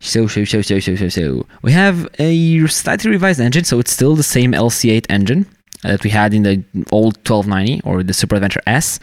so 0.00 0.26
so 0.26 0.44
so 0.44 0.60
so 0.60 0.78
so 0.78 0.94
so 0.94 1.08
so 1.08 1.46
we 1.62 1.72
have 1.72 2.06
a 2.18 2.66
slightly 2.66 3.10
revised 3.10 3.40
engine, 3.40 3.64
so 3.64 3.78
it's 3.78 3.90
still 3.90 4.14
the 4.14 4.22
same 4.22 4.52
LC8 4.52 5.06
engine 5.08 5.46
that 5.82 6.04
we 6.04 6.10
had 6.10 6.34
in 6.34 6.42
the 6.42 6.62
old 6.92 7.16
1290 7.26 7.80
or 7.84 8.02
the 8.02 8.12
Super 8.12 8.36
Adventure 8.36 8.62
S. 8.66 9.00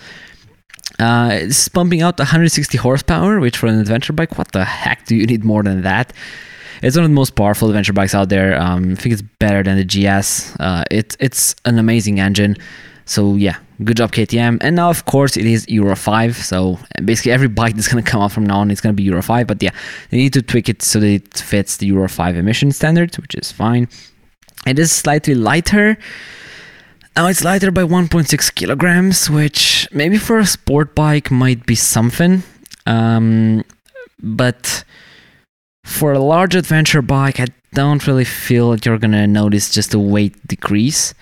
Uh, 0.99 1.29
it's 1.33 1.67
pumping 1.67 2.03
out 2.03 2.19
160 2.19 2.77
horsepower, 2.77 3.39
which 3.39 3.57
for 3.57 3.65
an 3.65 3.79
adventure 3.79 4.13
bike, 4.13 4.37
what 4.37 4.51
the 4.51 4.63
heck 4.63 5.05
do 5.07 5.15
you 5.15 5.25
need 5.25 5.43
more 5.43 5.63
than 5.63 5.81
that? 5.81 6.13
It's 6.83 6.97
one 6.97 7.05
of 7.05 7.11
the 7.11 7.15
most 7.15 7.35
powerful 7.35 7.69
adventure 7.69 7.93
bikes 7.93 8.13
out 8.13 8.27
there. 8.27 8.59
Um, 8.59 8.91
I 8.91 8.95
think 8.95 9.13
it's 9.13 9.21
better 9.21 9.63
than 9.63 9.77
the 9.77 9.85
GS. 9.85 10.53
Uh, 10.59 10.83
it, 10.91 11.15
it's 11.21 11.55
an 11.63 11.79
amazing 11.79 12.19
engine. 12.19 12.57
So 13.05 13.35
yeah, 13.35 13.55
good 13.85 13.97
job 13.97 14.11
KTM. 14.11 14.57
And 14.59 14.75
now 14.75 14.89
of 14.89 15.05
course 15.05 15.37
it 15.37 15.45
is 15.45 15.65
Euro 15.69 15.95
5. 15.95 16.35
So 16.35 16.77
basically 17.05 17.31
every 17.31 17.47
bike 17.47 17.75
that's 17.75 17.87
gonna 17.87 18.03
come 18.03 18.21
out 18.21 18.33
from 18.33 18.45
now 18.45 18.59
on 18.59 18.69
is 18.69 18.81
gonna 18.81 18.93
be 18.93 19.03
Euro 19.03 19.21
5. 19.21 19.47
But 19.47 19.63
yeah, 19.63 19.71
they 20.09 20.17
need 20.17 20.33
to 20.33 20.41
tweak 20.41 20.67
it 20.67 20.81
so 20.81 20.99
that 20.99 21.07
it 21.07 21.37
fits 21.37 21.77
the 21.77 21.87
Euro 21.87 22.09
5 22.09 22.35
emission 22.35 22.71
standard, 22.73 23.15
which 23.15 23.33
is 23.35 23.49
fine. 23.49 23.87
It 24.67 24.77
is 24.77 24.91
slightly 24.91 25.35
lighter. 25.35 25.97
Now 27.15 27.27
it's 27.27 27.45
lighter 27.45 27.71
by 27.71 27.83
1.6 27.83 28.55
kilograms, 28.55 29.29
which 29.29 29.87
maybe 29.93 30.17
for 30.17 30.39
a 30.39 30.45
sport 30.45 30.95
bike 30.95 31.31
might 31.31 31.65
be 31.65 31.75
something. 31.75 32.43
Um, 32.85 33.63
but 34.21 34.83
for 35.83 36.13
a 36.13 36.19
large 36.19 36.55
adventure 36.55 37.01
bike, 37.01 37.39
I 37.39 37.47
don't 37.73 38.05
really 38.07 38.25
feel 38.25 38.71
that 38.71 38.85
you're 38.85 38.97
gonna 38.97 39.27
notice 39.27 39.69
just 39.69 39.93
a 39.93 39.99
weight 39.99 40.35
decrease. 40.47 41.13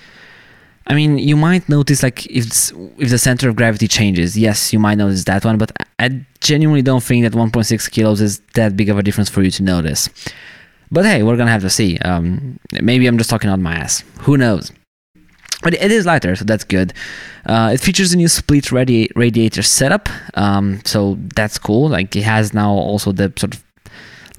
I 0.88 0.96
mean, 0.96 1.18
you 1.18 1.36
might 1.36 1.68
notice 1.70 2.04
like 2.04 2.26
if 2.26 2.72
if 2.98 3.10
the 3.10 3.18
center 3.18 3.50
of 3.50 3.56
gravity 3.56 3.88
changes. 3.88 4.38
Yes, 4.38 4.74
you 4.74 4.80
might 4.80 4.98
notice 4.98 5.24
that 5.26 5.46
one, 5.46 5.58
but 5.58 5.72
I 6.00 6.26
genuinely 6.42 6.82
don't 6.82 7.04
think 7.04 7.24
that 7.24 7.34
1.6 7.34 7.92
kilos 7.92 8.22
is 8.22 8.40
that 8.56 8.76
big 8.76 8.90
of 8.90 8.98
a 8.98 9.04
difference 9.04 9.30
for 9.30 9.42
you 9.42 9.52
to 9.52 9.64
notice. 9.64 10.10
But 10.92 11.06
hey, 11.06 11.24
we're 11.24 11.38
gonna 11.38 11.52
have 11.52 11.62
to 11.62 11.70
see. 11.70 11.98
Um, 12.00 12.60
maybe 12.82 13.08
I'm 13.08 13.18
just 13.18 13.30
talking 13.30 13.50
out 13.50 13.60
my 13.60 13.76
ass. 13.76 14.04
Who 14.22 14.38
knows? 14.38 14.72
But 15.64 15.76
it 15.76 15.92
is 15.92 16.06
lighter, 16.08 16.36
so 16.36 16.44
that's 16.44 16.64
good. 16.64 16.92
Uh, 17.46 17.72
it 17.74 17.80
features 17.80 18.14
a 18.14 18.18
new 18.18 18.28
split 18.28 18.66
radi- 18.66 19.12
radiator 19.16 19.62
setup, 19.62 20.10
um, 20.34 20.82
so 20.86 21.18
that's 21.36 21.60
cool. 21.60 21.88
Like 21.88 22.16
it 22.16 22.24
has 22.24 22.54
now 22.54 22.72
also 22.72 23.12
the 23.12 23.32
sort 23.38 23.54
of 23.56 23.64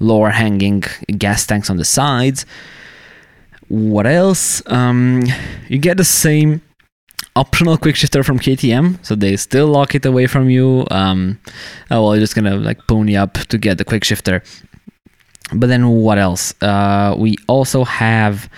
lower 0.03 0.29
hanging 0.29 0.83
gas 1.17 1.45
tanks 1.45 1.69
on 1.69 1.77
the 1.77 1.85
sides. 1.85 2.45
What 3.69 4.05
else? 4.05 4.61
Um, 4.67 5.23
you 5.67 5.79
get 5.79 5.97
the 5.97 6.03
same 6.03 6.61
optional 7.35 7.77
quick 7.77 7.95
shifter 7.95 8.23
from 8.23 8.39
KTM, 8.39 9.03
so 9.05 9.15
they 9.15 9.35
still 9.37 9.67
lock 9.67 9.95
it 9.95 10.05
away 10.05 10.27
from 10.27 10.49
you. 10.49 10.85
Um, 10.91 11.39
oh 11.89 12.03
well, 12.03 12.15
you're 12.15 12.23
just 12.23 12.35
gonna 12.35 12.55
like 12.55 12.85
pony 12.87 13.15
up 13.15 13.33
to 13.33 13.57
get 13.57 13.77
the 13.77 13.85
quick 13.85 14.03
shifter. 14.03 14.43
But 15.53 15.67
then 15.67 15.89
what 15.89 16.17
else? 16.17 16.53
Uh, 16.61 17.15
we 17.17 17.35
also 17.47 17.83
have 17.83 18.49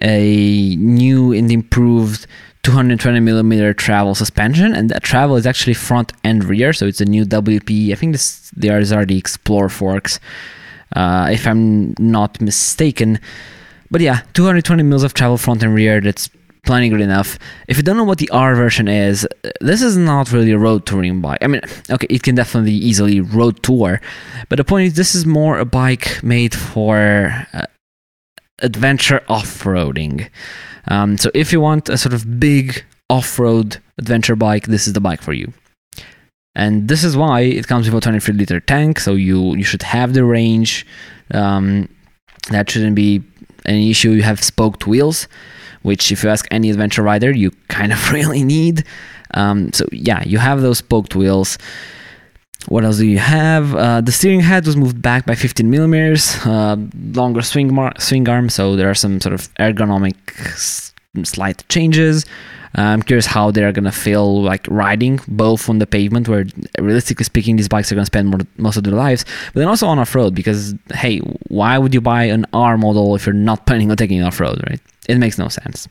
a 0.00 0.76
new 0.76 1.32
and 1.32 1.50
improved 1.50 2.26
220 2.62 3.20
millimeter 3.20 3.74
travel 3.74 4.14
suspension, 4.14 4.74
and 4.74 4.88
that 4.90 5.02
travel 5.02 5.36
is 5.36 5.46
actually 5.46 5.74
front 5.74 6.12
and 6.24 6.44
rear. 6.44 6.72
So 6.72 6.86
it's 6.86 7.00
a 7.00 7.04
new 7.04 7.24
WP. 7.24 7.92
I 7.92 7.94
think 7.94 8.12
this 8.12 8.50
these 8.56 8.92
are 8.92 9.04
the 9.04 9.20
XPLOR 9.20 9.70
forks, 9.70 10.20
uh, 10.94 11.28
if 11.30 11.46
I'm 11.46 11.94
not 11.98 12.40
mistaken. 12.40 13.18
But 13.90 14.00
yeah, 14.00 14.22
220 14.34 14.82
mils 14.82 15.02
of 15.02 15.14
travel 15.14 15.36
front 15.36 15.62
and 15.62 15.74
rear. 15.74 16.00
That's 16.00 16.30
plenty 16.64 16.88
good 16.88 17.00
enough. 17.00 17.38
If 17.68 17.76
you 17.76 17.82
don't 17.82 17.96
know 17.96 18.04
what 18.04 18.18
the 18.18 18.30
R 18.30 18.54
version 18.54 18.88
is, 18.88 19.26
this 19.60 19.82
is 19.82 19.96
not 19.96 20.32
really 20.32 20.52
a 20.52 20.58
road 20.58 20.86
touring 20.86 21.20
bike. 21.20 21.38
I 21.42 21.46
mean, 21.46 21.60
okay, 21.90 22.06
it 22.08 22.22
can 22.22 22.34
definitely 22.34 22.72
easily 22.72 23.20
road 23.20 23.62
tour, 23.62 24.00
but 24.48 24.56
the 24.56 24.64
point 24.64 24.86
is, 24.86 24.94
this 24.94 25.14
is 25.14 25.26
more 25.26 25.58
a 25.58 25.64
bike 25.64 26.22
made 26.22 26.54
for 26.54 27.46
uh, 27.52 27.66
adventure 28.60 29.22
off 29.28 29.64
roading. 29.64 30.28
Um, 30.88 31.18
so 31.18 31.30
if 31.34 31.52
you 31.52 31.60
want 31.60 31.88
a 31.88 31.98
sort 31.98 32.12
of 32.12 32.40
big 32.40 32.84
off 33.10 33.38
road 33.38 33.78
adventure 33.98 34.36
bike, 34.36 34.66
this 34.66 34.86
is 34.86 34.92
the 34.92 35.00
bike 35.00 35.20
for 35.20 35.32
you. 35.32 35.52
And 36.54 36.88
this 36.88 37.02
is 37.02 37.16
why 37.16 37.40
it 37.40 37.66
comes 37.66 37.88
with 37.90 37.96
a 37.96 38.00
23 38.00 38.34
liter 38.34 38.60
tank, 38.60 39.00
so 39.00 39.14
you 39.14 39.54
you 39.54 39.64
should 39.64 39.82
have 39.82 40.12
the 40.12 40.24
range. 40.24 40.86
Um, 41.32 41.88
that 42.50 42.68
shouldn't 42.70 42.94
be 42.96 43.22
an 43.64 43.76
issue. 43.76 44.10
You 44.10 44.22
have 44.22 44.42
spoked 44.42 44.86
wheels, 44.86 45.28
which 45.82 46.12
if 46.12 46.22
you 46.22 46.28
ask 46.30 46.46
any 46.50 46.68
adventure 46.70 47.02
rider, 47.02 47.30
you 47.30 47.52
kind 47.68 47.92
of 47.92 48.12
really 48.16 48.44
need. 48.44 48.84
Um, 49.34 49.72
so 49.72 49.86
yeah, 49.92 50.22
you 50.26 50.38
have 50.38 50.60
those 50.60 50.78
spoked 50.78 51.14
wheels. 51.14 51.56
What 52.68 52.84
else 52.84 52.98
do 52.98 53.06
you 53.06 53.18
have? 53.18 53.74
Uh, 53.74 54.00
the 54.02 54.12
steering 54.12 54.40
head 54.40 54.66
was 54.66 54.76
moved 54.76 55.02
back 55.02 55.26
by 55.26 55.34
15 55.34 55.68
millimeters, 55.68 56.36
uh, 56.46 56.76
longer 57.12 57.42
swing 57.42 57.74
mar- 57.74 57.94
swing 57.98 58.28
arm, 58.28 58.48
so 58.48 58.76
there 58.76 58.88
are 58.88 58.94
some 58.94 59.20
sort 59.20 59.32
of 59.34 59.52
ergonomic 59.54 60.14
s- 60.36 60.92
slight 61.24 61.64
changes. 61.68 62.24
Uh, 62.76 62.82
I'm 62.82 63.02
curious 63.02 63.26
how 63.26 63.50
they're 63.50 63.72
gonna 63.72 63.92
feel 63.92 64.42
like 64.42 64.66
riding 64.68 65.20
both 65.28 65.68
on 65.68 65.78
the 65.78 65.86
pavement, 65.86 66.28
where 66.28 66.46
realistically 66.78 67.24
speaking, 67.24 67.56
these 67.56 67.68
bikes 67.68 67.92
are 67.92 67.94
gonna 67.94 68.06
spend 68.06 68.28
more, 68.28 68.40
most 68.56 68.76
of 68.76 68.84
their 68.84 68.94
lives, 68.94 69.24
but 69.52 69.60
then 69.60 69.68
also 69.68 69.86
on 69.86 69.98
off 69.98 70.14
road. 70.14 70.34
Because 70.34 70.74
hey, 70.94 71.18
why 71.48 71.78
would 71.78 71.92
you 71.94 72.00
buy 72.00 72.24
an 72.24 72.46
R 72.52 72.78
model 72.78 73.14
if 73.14 73.26
you're 73.26 73.34
not 73.34 73.66
planning 73.66 73.90
on 73.90 73.96
taking 73.96 74.18
it 74.18 74.22
off 74.22 74.40
road, 74.40 74.62
right? 74.68 74.80
It 75.08 75.18
makes 75.18 75.38
no 75.38 75.48
sense. 75.48 75.88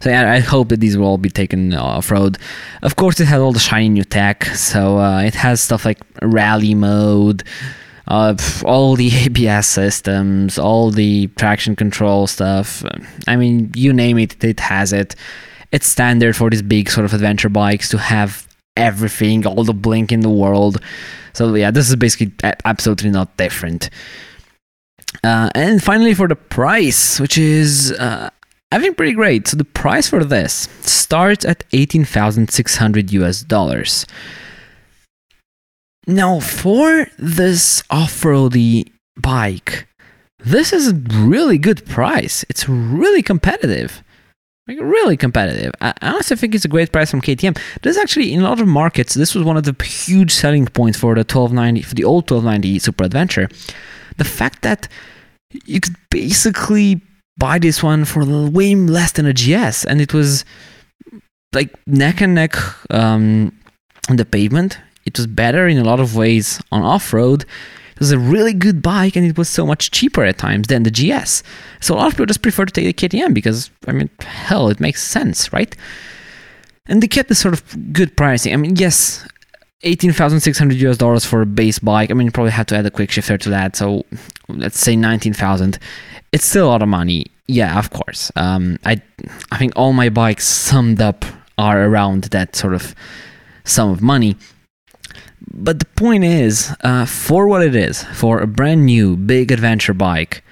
So 0.00 0.10
yeah, 0.10 0.30
I 0.30 0.38
hope 0.38 0.68
that 0.68 0.80
these 0.80 0.96
will 0.96 1.06
all 1.06 1.18
be 1.18 1.30
taken 1.30 1.74
off 1.74 2.10
road. 2.10 2.38
Of 2.82 2.96
course, 2.96 3.18
it 3.20 3.26
has 3.26 3.40
all 3.40 3.52
the 3.52 3.58
shiny 3.58 3.88
new 3.88 4.04
tech. 4.04 4.44
So 4.44 4.98
uh, 4.98 5.22
it 5.22 5.34
has 5.34 5.60
stuff 5.60 5.84
like 5.84 5.98
rally 6.22 6.74
mode, 6.74 7.42
uh, 8.06 8.36
all 8.64 8.94
the 8.94 9.10
ABS 9.26 9.66
systems, 9.66 10.58
all 10.58 10.90
the 10.90 11.26
traction 11.36 11.74
control 11.74 12.26
stuff. 12.26 12.84
I 13.26 13.36
mean, 13.36 13.72
you 13.74 13.92
name 13.92 14.18
it, 14.18 14.42
it 14.44 14.60
has 14.60 14.92
it. 14.92 15.16
It's 15.72 15.86
standard 15.86 16.36
for 16.36 16.50
these 16.50 16.62
big 16.62 16.90
sort 16.90 17.04
of 17.04 17.12
adventure 17.12 17.48
bikes 17.48 17.88
to 17.90 17.98
have 17.98 18.48
everything, 18.76 19.46
all 19.46 19.64
the 19.64 19.74
blink 19.74 20.12
in 20.12 20.20
the 20.20 20.30
world. 20.30 20.80
So 21.32 21.54
yeah, 21.54 21.70
this 21.70 21.88
is 21.88 21.96
basically 21.96 22.32
absolutely 22.64 23.10
not 23.10 23.36
different. 23.36 23.90
Uh, 25.24 25.50
and 25.54 25.82
finally, 25.82 26.14
for 26.14 26.28
the 26.28 26.36
price, 26.36 27.18
which 27.18 27.38
is 27.38 27.92
uh, 27.92 28.30
I 28.70 28.78
think 28.78 28.96
pretty 28.96 29.14
great. 29.14 29.48
So 29.48 29.56
the 29.56 29.64
price 29.64 30.08
for 30.08 30.24
this 30.24 30.68
starts 30.82 31.44
at 31.44 31.64
18,600 31.72 33.12
US 33.12 33.42
dollars. 33.42 34.06
Now, 36.06 36.40
for 36.40 37.06
this 37.18 37.82
off-roady 37.90 38.90
bike, 39.16 39.86
this 40.38 40.72
is 40.72 40.88
a 40.88 40.94
really 40.94 41.58
good 41.58 41.84
price. 41.84 42.44
It's 42.48 42.68
really 42.68 43.22
competitive. 43.22 44.02
Like 44.68 44.78
really 44.80 45.16
competitive. 45.16 45.72
I 45.80 45.94
honestly 46.02 46.36
think 46.36 46.54
it's 46.54 46.66
a 46.66 46.68
great 46.68 46.92
price 46.92 47.10
from 47.10 47.22
KTM. 47.22 47.58
This 47.82 47.96
actually 47.96 48.34
in 48.34 48.40
a 48.40 48.44
lot 48.44 48.60
of 48.60 48.68
markets, 48.68 49.14
this 49.14 49.34
was 49.34 49.42
one 49.42 49.56
of 49.56 49.64
the 49.64 49.74
huge 49.82 50.30
selling 50.30 50.66
points 50.66 50.98
for 50.98 51.14
the 51.14 51.20
1290 51.20 51.82
for 51.82 51.94
the 51.94 52.04
old 52.04 52.30
1290 52.30 52.78
Super 52.78 53.04
Adventure. 53.04 53.48
The 54.18 54.24
fact 54.24 54.60
that 54.62 54.86
you 55.64 55.80
could 55.80 55.96
basically 56.10 57.00
buy 57.38 57.58
this 57.58 57.82
one 57.82 58.04
for 58.04 58.24
way 58.50 58.74
less 58.74 59.12
than 59.12 59.24
a 59.24 59.32
GS, 59.32 59.86
and 59.86 60.02
it 60.02 60.12
was 60.12 60.44
like 61.54 61.74
neck 61.86 62.20
and 62.20 62.34
neck 62.34 62.56
um, 62.90 63.52
on 64.10 64.16
the 64.16 64.26
pavement. 64.26 64.78
It 65.06 65.16
was 65.16 65.26
better 65.26 65.66
in 65.66 65.78
a 65.78 65.84
lot 65.84 66.00
of 66.00 66.14
ways 66.14 66.60
on 66.70 66.82
off 66.82 67.14
road. 67.14 67.46
It 67.98 68.02
was 68.02 68.12
a 68.12 68.18
really 68.18 68.52
good 68.52 68.80
bike, 68.80 69.16
and 69.16 69.26
it 69.26 69.36
was 69.36 69.48
so 69.48 69.66
much 69.66 69.90
cheaper 69.90 70.22
at 70.22 70.38
times 70.38 70.68
than 70.68 70.84
the 70.84 70.90
GS. 70.90 71.42
So 71.80 71.94
a 71.94 71.96
lot 71.96 72.06
of 72.06 72.12
people 72.12 72.26
just 72.26 72.42
prefer 72.42 72.64
to 72.64 72.72
take 72.72 72.86
the 72.96 73.08
KTM 73.08 73.34
because 73.34 73.72
I 73.88 73.92
mean, 73.92 74.08
hell, 74.20 74.68
it 74.68 74.78
makes 74.78 75.02
sense, 75.02 75.52
right? 75.52 75.74
And 76.86 77.02
they 77.02 77.08
kept 77.08 77.28
this 77.28 77.40
sort 77.40 77.54
of 77.54 77.92
good 77.92 78.16
pricing. 78.16 78.52
I 78.52 78.56
mean, 78.56 78.76
yes, 78.76 79.26
18,600 79.82 80.78
US 80.78 80.96
dollars 80.96 81.24
for 81.24 81.42
a 81.42 81.46
base 81.46 81.80
bike. 81.80 82.12
I 82.12 82.14
mean, 82.14 82.26
you 82.26 82.30
probably 82.30 82.52
have 82.52 82.66
to 82.66 82.76
add 82.76 82.86
a 82.86 82.90
quick 82.90 83.10
shifter 83.10 83.36
to 83.36 83.50
that. 83.50 83.74
So 83.74 84.06
let's 84.48 84.78
say 84.78 84.94
19,000. 84.94 85.80
It's 86.30 86.44
still 86.44 86.68
a 86.68 86.70
lot 86.70 86.82
of 86.82 86.88
money. 86.88 87.26
Yeah, 87.48 87.76
of 87.80 87.90
course. 87.90 88.30
Um, 88.36 88.78
I, 88.84 89.02
I 89.50 89.58
think 89.58 89.72
all 89.74 89.92
my 89.92 90.08
bikes 90.08 90.46
summed 90.46 91.00
up 91.00 91.24
are 91.58 91.84
around 91.84 92.24
that 92.24 92.54
sort 92.54 92.74
of 92.74 92.94
sum 93.64 93.90
of 93.90 94.00
money. 94.00 94.36
But 95.52 95.78
the 95.78 95.86
point 95.86 96.24
is, 96.24 96.74
uh, 96.82 97.06
for 97.06 97.48
what 97.48 97.62
it 97.62 97.74
is, 97.74 98.04
for 98.04 98.40
a 98.40 98.46
brand 98.46 98.86
new 98.86 99.16
big 99.16 99.50
adventure 99.50 99.94
bike, 99.94 100.44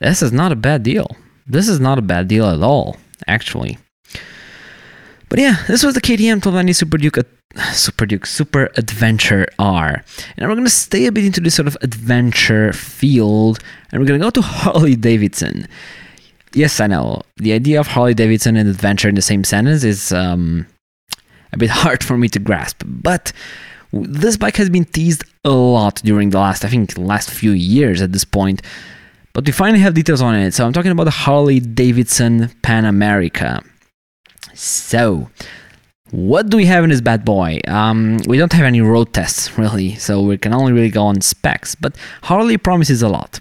this 0.00 0.22
is 0.22 0.32
not 0.32 0.52
a 0.52 0.56
bad 0.56 0.82
deal. 0.82 1.16
This 1.46 1.68
is 1.68 1.80
not 1.80 1.98
a 1.98 2.02
bad 2.02 2.28
deal 2.28 2.46
at 2.46 2.62
all, 2.62 2.96
actually. 3.26 3.78
But 5.28 5.38
yeah, 5.38 5.64
this 5.68 5.82
was 5.82 5.94
the 5.94 6.00
KTM 6.00 6.42
1290 6.42 6.72
Super 6.72 6.98
Duke 6.98 7.18
Super 7.72 8.06
Duke 8.06 8.26
Super 8.26 8.70
Adventure 8.76 9.46
R. 9.58 10.04
And 10.36 10.48
we're 10.48 10.54
to 10.56 10.70
stay 10.70 11.06
a 11.06 11.12
bit 11.12 11.24
into 11.24 11.40
this 11.40 11.54
sort 11.54 11.68
of 11.68 11.76
adventure 11.82 12.72
field 12.72 13.58
and 13.90 14.00
we're 14.00 14.06
to 14.06 14.18
go 14.18 14.30
to 14.30 14.42
Harley 14.42 14.96
Davidson. 14.96 15.66
Yes, 16.52 16.80
I 16.80 16.86
know. 16.86 17.22
The 17.36 17.52
idea 17.52 17.78
of 17.80 17.88
Harley 17.88 18.14
Davidson 18.14 18.56
and 18.56 18.68
adventure 18.68 19.08
in 19.08 19.14
the 19.14 19.22
same 19.22 19.44
sentence 19.44 19.84
is 19.84 20.12
um, 20.12 20.66
a 21.52 21.58
bit 21.58 21.70
hard 21.82 22.02
for 22.02 22.16
me 22.16 22.28
to 22.28 22.38
grasp, 22.38 22.82
but 22.86 23.32
this 23.92 24.36
bike 24.36 24.56
has 24.56 24.70
been 24.70 24.84
teased 24.84 25.24
a 25.44 25.50
lot 25.50 25.96
during 26.04 26.30
the 26.30 26.38
last, 26.38 26.64
I 26.64 26.68
think, 26.68 26.96
last 26.96 27.30
few 27.30 27.52
years 27.52 28.02
at 28.02 28.12
this 28.12 28.24
point. 28.24 28.62
But 29.32 29.46
we 29.46 29.52
finally 29.52 29.80
have 29.80 29.94
details 29.94 30.22
on 30.22 30.34
it. 30.34 30.54
So 30.54 30.66
I'm 30.66 30.72
talking 30.72 30.90
about 30.90 31.04
the 31.04 31.10
Harley 31.10 31.60
Davidson 31.60 32.50
Pan 32.62 32.84
America. 32.84 33.62
So, 34.54 35.30
What 36.10 36.50
do 36.50 36.56
we 36.56 36.66
have 36.66 36.82
in 36.82 36.90
this 36.90 37.00
bad 37.00 37.24
boy? 37.24 37.60
Um, 37.68 38.18
we 38.26 38.36
don't 38.36 38.52
have 38.52 38.64
any 38.64 38.80
road 38.80 39.12
tests 39.12 39.56
really, 39.56 39.94
so 39.94 40.20
we 40.22 40.38
can 40.38 40.52
only 40.52 40.72
really 40.72 40.90
go 40.90 41.04
on 41.04 41.20
specs. 41.20 41.76
But 41.76 41.96
Harley 42.22 42.58
promises 42.58 43.00
a 43.00 43.08
lot. 43.08 43.38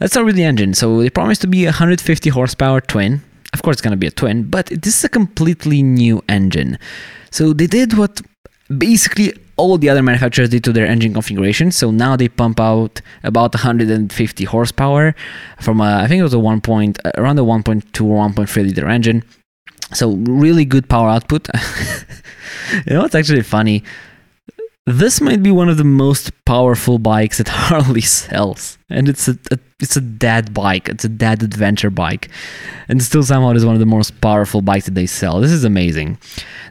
Let's 0.00 0.12
start 0.12 0.26
with 0.26 0.36
the 0.36 0.44
engine. 0.44 0.74
So 0.74 1.00
they 1.00 1.10
promise 1.10 1.38
to 1.38 1.46
be 1.46 1.64
a 1.64 1.68
150 1.68 2.30
horsepower 2.30 2.80
twin. 2.80 3.22
Of 3.52 3.62
course, 3.62 3.76
it's 3.76 3.82
to 3.82 3.96
be 3.96 4.06
a 4.06 4.10
twin, 4.10 4.44
but 4.44 4.66
this 4.66 4.98
is 4.98 5.04
a 5.04 5.08
completely 5.08 5.82
new 5.82 6.22
engine. 6.28 6.78
So 7.30 7.52
they 7.52 7.66
did 7.66 7.94
what 7.94 8.20
basically 8.76 9.34
all 9.56 9.76
the 9.76 9.88
other 9.88 10.02
manufacturers 10.02 10.48
did 10.48 10.64
to 10.64 10.72
their 10.72 10.86
engine 10.86 11.12
configuration. 11.12 11.70
So 11.70 11.90
now 11.90 12.16
they 12.16 12.28
pump 12.28 12.58
out 12.60 13.00
about 13.22 13.54
150 13.54 14.44
horsepower 14.44 15.14
from 15.60 15.80
a, 15.80 16.00
I 16.02 16.06
think 16.06 16.20
it 16.20 16.22
was 16.22 16.34
a 16.34 16.38
1 16.38 16.60
point, 16.62 16.98
around 17.16 17.38
a 17.38 17.42
1.2 17.42 18.04
or 18.04 18.28
1.3 18.28 18.56
liter 18.64 18.88
engine. 18.88 19.22
So 19.92 20.12
really 20.12 20.64
good 20.64 20.88
power 20.88 21.08
output. 21.08 21.48
you 22.86 22.94
know, 22.94 23.04
it's 23.04 23.14
actually 23.14 23.42
funny. 23.42 23.82
This 24.86 25.20
might 25.20 25.42
be 25.42 25.50
one 25.50 25.68
of 25.68 25.76
the 25.76 25.84
most 25.84 26.32
powerful 26.44 26.98
bikes 26.98 27.38
that 27.38 27.48
Harley 27.68 28.00
sells, 28.00 28.78
and 28.88 29.08
it's 29.08 29.28
a, 29.28 29.38
a 29.50 29.58
it's 29.78 29.96
a 29.96 30.00
dad 30.00 30.52
bike. 30.52 30.88
It's 30.88 31.04
a 31.04 31.08
dad 31.08 31.42
adventure 31.42 31.90
bike, 31.90 32.28
and 32.88 33.02
still 33.02 33.22
somehow 33.22 33.50
it 33.50 33.56
is 33.56 33.64
one 33.64 33.74
of 33.74 33.80
the 33.80 33.86
most 33.86 34.20
powerful 34.20 34.62
bikes 34.62 34.86
that 34.86 34.94
they 34.94 35.06
sell. 35.06 35.40
This 35.40 35.52
is 35.52 35.64
amazing. 35.64 36.18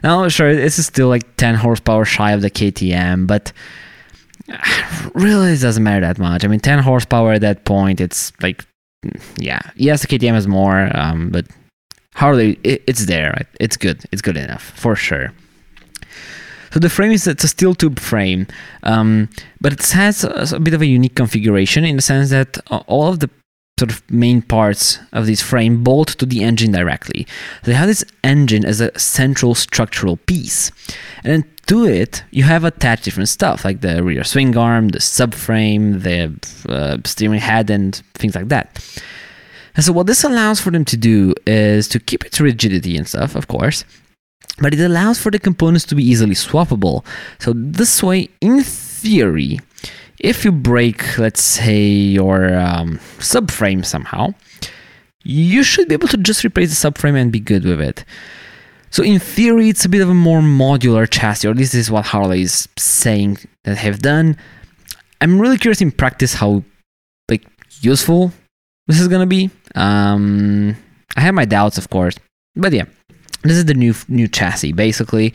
Now, 0.02 0.28
sure, 0.28 0.54
this 0.54 0.78
is 0.78 0.86
still 0.86 1.08
like 1.08 1.36
10 1.36 1.54
horsepower 1.56 2.04
shy 2.04 2.32
of 2.32 2.42
the 2.42 2.50
KTM, 2.50 3.26
but 3.26 3.52
really 5.14 5.52
it 5.52 5.60
doesn't 5.60 5.82
matter 5.82 6.00
that 6.06 6.18
much. 6.18 6.44
I 6.44 6.48
mean, 6.48 6.60
10 6.60 6.80
horsepower 6.80 7.32
at 7.32 7.40
that 7.42 7.64
point, 7.64 8.00
it's 8.00 8.32
like, 8.42 8.64
yeah, 9.38 9.60
yes, 9.76 10.02
the 10.02 10.08
KTM 10.08 10.34
has 10.34 10.46
more, 10.46 10.90
um, 10.96 11.30
but 11.30 11.46
Harley, 12.14 12.58
it, 12.64 12.82
it's 12.86 13.06
there. 13.06 13.32
Right? 13.36 13.46
It's 13.58 13.76
good. 13.76 14.04
It's 14.12 14.22
good 14.22 14.36
enough 14.36 14.62
for 14.62 14.96
sure. 14.96 15.32
So 16.72 16.78
the 16.78 16.88
frame 16.88 17.12
is 17.12 17.26
it's 17.26 17.44
a 17.44 17.48
steel 17.48 17.74
tube 17.74 17.98
frame, 17.98 18.46
um, 18.84 19.28
but 19.60 19.72
it 19.72 19.90
has 19.90 20.24
a, 20.24 20.56
a, 20.56 20.60
bit 20.60 20.74
of 20.74 20.82
a 20.82 20.86
unique 20.86 21.16
configuration 21.16 21.84
in 21.84 21.96
the 21.96 22.02
sense 22.02 22.30
that 22.30 22.58
all 22.86 23.08
of 23.08 23.20
the 23.20 23.30
sort 23.78 23.90
of 23.90 24.08
main 24.10 24.42
parts 24.42 24.98
of 25.12 25.26
this 25.26 25.40
frame 25.40 25.82
bolt 25.82 26.08
to 26.08 26.26
the 26.26 26.42
engine 26.44 26.70
directly. 26.70 27.26
They 27.64 27.72
have 27.72 27.88
this 27.88 28.04
engine 28.22 28.64
as 28.64 28.80
a 28.80 28.96
central 28.98 29.54
structural 29.54 30.18
piece, 30.18 30.70
and 31.24 31.32
then 31.32 31.50
to 31.66 31.86
it 31.86 32.22
you 32.30 32.44
have 32.44 32.64
attached 32.64 33.04
different 33.04 33.30
stuff 33.30 33.64
like 33.64 33.80
the 33.80 34.02
rear 34.02 34.22
swing 34.22 34.56
arm, 34.56 34.88
the 34.88 34.98
subframe, 34.98 36.02
the 36.02 36.18
uh, 36.72 36.98
steering 37.04 37.40
head, 37.40 37.70
and 37.70 37.96
things 38.14 38.34
like 38.34 38.48
that. 38.48 38.66
And 39.76 39.84
so 39.84 39.92
what 39.92 40.06
this 40.06 40.24
allows 40.24 40.60
for 40.60 40.70
them 40.70 40.84
to 40.84 40.96
do 40.96 41.32
is 41.46 41.88
to 41.88 42.00
keep 42.00 42.24
its 42.24 42.40
rigidity 42.40 42.96
and 42.96 43.08
stuff, 43.08 43.34
of 43.34 43.48
course, 43.48 43.84
but 44.60 44.74
it 44.74 44.80
allows 44.80 45.18
for 45.18 45.30
the 45.30 45.38
components 45.38 45.84
to 45.86 45.94
be 45.94 46.04
easily 46.04 46.34
swappable. 46.34 47.04
So 47.38 47.52
this 47.54 48.02
way, 48.02 48.28
in 48.40 48.62
theory, 48.62 49.58
if 50.18 50.44
you 50.44 50.52
break, 50.52 51.18
let's 51.18 51.42
say, 51.42 51.82
your 51.82 52.58
um, 52.58 52.98
subframe 53.18 53.84
somehow, 53.84 54.34
you 55.22 55.62
should 55.62 55.88
be 55.88 55.94
able 55.94 56.08
to 56.08 56.16
just 56.16 56.44
replace 56.44 56.70
the 56.70 56.90
subframe 56.90 57.20
and 57.20 57.32
be 57.32 57.40
good 57.40 57.64
with 57.64 57.80
it. 57.80 58.04
So 58.90 59.02
in 59.02 59.18
theory, 59.18 59.68
it's 59.68 59.84
a 59.84 59.88
bit 59.88 60.02
of 60.02 60.08
a 60.08 60.14
more 60.14 60.40
modular 60.40 61.08
chassis, 61.08 61.48
or 61.48 61.54
this 61.54 61.74
is 61.74 61.90
what 61.90 62.06
Harley 62.06 62.42
is 62.42 62.68
saying 62.76 63.38
that 63.64 63.76
have 63.78 64.00
done. 64.00 64.36
I'm 65.20 65.40
really 65.40 65.58
curious 65.58 65.80
in 65.80 65.92
practice 65.92 66.34
how 66.34 66.64
like 67.28 67.46
useful 67.80 68.32
this 68.88 69.00
is 69.00 69.08
gonna 69.08 69.26
be. 69.26 69.50
Um, 69.74 70.76
I 71.16 71.20
have 71.20 71.34
my 71.34 71.44
doubts, 71.44 71.78
of 71.78 71.90
course, 71.90 72.16
but 72.56 72.72
yeah, 72.72 72.86
this 73.42 73.56
is 73.56 73.64
the 73.64 73.74
new 73.74 73.94
new 74.08 74.28
chassis. 74.28 74.72
Basically, 74.72 75.34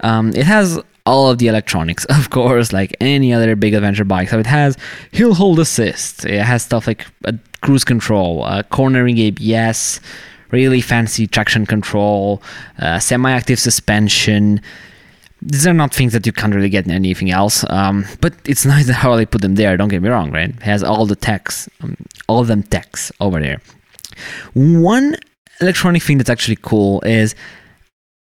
um, 0.00 0.30
it 0.30 0.44
has 0.46 0.80
all 1.06 1.30
of 1.30 1.38
the 1.38 1.48
electronics, 1.48 2.04
of 2.08 2.30
course, 2.30 2.72
like 2.72 2.96
any 3.00 3.32
other 3.32 3.54
big 3.56 3.74
adventure 3.74 4.04
bike. 4.04 4.28
So 4.28 4.38
it 4.38 4.46
has 4.46 4.76
hill 5.12 5.34
hold 5.34 5.58
assist. 5.58 6.24
It 6.24 6.42
has 6.42 6.62
stuff 6.62 6.86
like 6.86 7.06
a 7.24 7.34
cruise 7.60 7.84
control, 7.84 8.44
a 8.44 8.62
cornering 8.64 9.18
ABS, 9.18 10.00
really 10.50 10.80
fancy 10.80 11.26
traction 11.26 11.66
control, 11.66 12.42
uh, 12.78 12.98
semi-active 12.98 13.58
suspension. 13.58 14.60
These 15.42 15.66
are 15.66 15.74
not 15.74 15.92
things 15.92 16.14
that 16.14 16.24
you 16.24 16.32
can't 16.32 16.54
really 16.54 16.70
get 16.70 16.86
in 16.86 16.90
anything 16.90 17.30
else. 17.30 17.64
Um, 17.68 18.06
but 18.20 18.34
it's 18.46 18.64
nice 18.74 18.86
that 18.86 18.94
how 18.94 19.16
they 19.16 19.26
put 19.26 19.42
them 19.42 19.56
there. 19.56 19.76
Don't 19.76 19.88
get 19.88 20.02
me 20.02 20.08
wrong, 20.08 20.30
right? 20.30 20.50
It 20.50 20.62
has 20.62 20.82
all 20.82 21.06
the 21.06 21.16
techs, 21.16 21.68
um, 21.82 21.96
all 22.28 22.40
of 22.40 22.46
them 22.46 22.62
techs 22.62 23.12
over 23.20 23.40
there. 23.40 23.60
One 24.54 25.16
electronic 25.60 26.02
thing 26.02 26.18
that's 26.18 26.30
actually 26.30 26.58
cool 26.60 27.00
is 27.02 27.34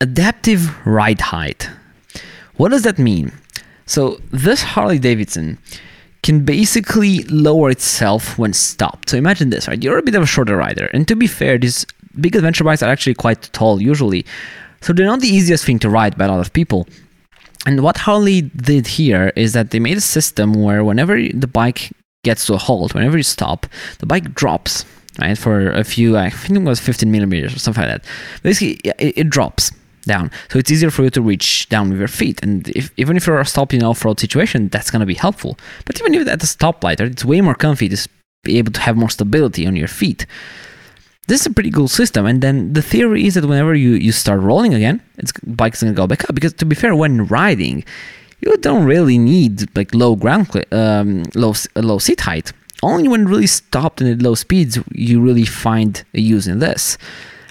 adaptive 0.01 0.87
ride 0.87 1.21
height. 1.21 1.71
What 2.57 2.71
does 2.71 2.83
that 2.83 2.99
mean? 2.99 3.33
So 3.87 4.21
this 4.31 4.63
Harley 4.63 4.99
Davidson 4.99 5.59
can 6.23 6.45
basically 6.45 7.25
lower 7.25 7.71
itself 7.71 8.39
when 8.39 8.53
stopped. 8.53 9.11
So 9.11 9.17
imagine 9.17 9.51
this, 9.51 9.67
right? 9.67 9.83
You're 9.83 9.99
a 9.99 10.03
bit 10.03 10.15
of 10.15 10.23
a 10.23 10.27
shorter 10.27 10.57
rider, 10.57 10.87
and 10.93 11.07
to 11.09 11.17
be 11.17 11.27
fair, 11.27 11.59
these 11.59 11.85
big 12.21 12.37
adventure 12.37 12.65
bikes 12.65 12.83
are 12.83 12.91
actually 12.91 13.15
quite 13.15 13.43
tall 13.53 13.81
usually, 13.83 14.25
so 14.81 14.93
they're 14.93 15.07
not 15.07 15.21
the 15.21 15.29
easiest 15.29 15.65
thing 15.65 15.79
to 15.81 15.91
ride 15.91 16.17
by 16.17 16.27
a 16.27 16.29
lot 16.29 16.41
of 16.41 16.53
people. 16.53 16.87
And 17.67 17.83
what 17.83 17.97
Harley 17.99 18.43
did 18.43 18.87
here 18.87 19.33
is 19.37 19.53
that 19.53 19.71
they 19.71 19.79
made 19.79 19.97
a 19.97 20.01
system 20.01 20.55
where 20.55 20.85
whenever 20.85 21.17
the 21.17 21.47
bike 21.47 21.93
gets 22.25 22.47
to 22.47 22.55
a 22.55 22.59
halt, 22.59 22.95
whenever 22.95 23.17
you 23.17 23.23
stop, 23.23 23.67
the 23.99 24.07
bike 24.07 24.35
drops, 24.35 24.85
right, 25.18 25.37
for 25.37 25.70
a 25.70 25.85
few, 25.85 26.16
I 26.16 26.31
think 26.31 26.59
it 26.59 26.62
was 26.62 26.81
15 26.81 27.11
millimeters 27.11 27.55
or 27.55 27.59
something 27.59 27.83
like 27.83 28.03
that. 28.03 28.11
Basically, 28.42 28.81
it, 28.85 29.18
it 29.18 29.31
drops 29.31 29.70
down. 30.03 30.31
So 30.51 30.59
it's 30.59 30.70
easier 30.70 30.90
for 30.90 31.05
you 31.05 31.11
to 31.11 31.22
reach 31.22 31.68
down 31.68 31.90
with 31.90 31.98
your 31.98 32.09
feet. 32.09 32.42
And 32.42 32.68
if, 32.70 32.90
even 32.96 33.16
if 33.16 33.27
you're 33.27 33.44
stopped 33.44 33.75
in 33.75 33.81
an 33.81 33.87
off-road 33.87 34.20
situation, 34.20 34.68
that's 34.68 34.90
going 34.90 35.01
to 35.01 35.07
be 35.07 35.14
helpful. 35.14 35.59
But 35.85 36.01
even 36.01 36.14
if 36.14 36.29
at 36.29 36.40
the 36.40 36.46
stoplight, 36.46 37.01
it's 37.01 37.25
way 37.25 37.40
more 37.40 37.55
comfy 37.55 37.88
to 37.88 38.09
be 38.44 38.59
able 38.59 38.72
to 38.72 38.81
have 38.81 38.96
more 38.96 39.11
stability 39.11 39.66
on 39.66 39.77
your 39.77 39.88
feet. 39.88 40.27
This 41.29 41.42
is 41.42 41.46
a 41.46 41.51
pretty 41.51 41.70
cool 41.70 41.88
system. 41.88 42.27
And 42.27 42.42
then 42.42 42.72
the 42.72 42.83
theory 42.83 43.27
is 43.27 43.35
that 43.35 43.46
whenever 43.46 43.75
you, 43.75 43.90
you 43.90 44.12
start 44.12 44.40
rolling 44.40 44.75
again, 44.75 45.01
it's 45.18 45.33
bike's 45.44 45.83
going 45.83 45.92
to 45.92 45.96
go 45.96 46.07
back 46.07 46.29
up. 46.29 46.35
Because 46.35 46.53
to 46.55 46.64
be 46.64 46.75
fair, 46.75 46.94
when 46.96 47.27
riding, 47.27 47.85
you 48.40 48.57
don't 48.57 48.85
really 48.85 49.18
need 49.18 49.75
like 49.77 49.94
low 49.94 50.16
ground, 50.16 50.48
um, 50.72 51.22
low, 51.35 51.55
low 51.77 51.98
seat 51.98 52.20
height. 52.20 52.53
Only 52.83 53.09
when 53.09 53.27
really 53.27 53.47
stopped 53.47 54.01
and 54.01 54.11
at 54.11 54.23
low 54.23 54.35
speeds, 54.35 54.79
you 54.92 55.21
really 55.21 55.45
find 55.45 56.05
a 56.14 56.21
use 56.21 56.47
in 56.47 56.59
this. 56.59 56.99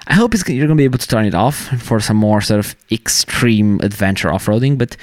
I 0.06 0.14
hope 0.14 0.34
you're 0.34 0.66
going 0.66 0.68
to 0.68 0.74
be 0.74 0.84
able 0.84 0.98
to 0.98 1.08
turn 1.08 1.24
it 1.24 1.34
off 1.34 1.56
for 1.80 2.00
some 2.00 2.16
more 2.16 2.40
sort 2.40 2.60
of 2.60 2.74
extreme 2.90 3.80
adventure 3.80 4.32
off-roading, 4.32 4.76
but 4.76 4.96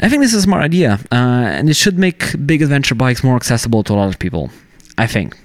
I 0.00 0.08
think 0.08 0.22
this 0.22 0.32
is 0.32 0.40
a 0.40 0.42
smart 0.42 0.62
idea, 0.62 1.00
uh, 1.10 1.14
and 1.14 1.68
it 1.68 1.74
should 1.74 1.98
make 1.98 2.46
big 2.46 2.62
adventure 2.62 2.94
bikes 2.94 3.24
more 3.24 3.34
accessible 3.34 3.82
to 3.84 3.94
a 3.94 3.96
lot 3.96 4.08
of 4.08 4.18
people. 4.18 4.50
I 4.96 5.06
think. 5.06 5.36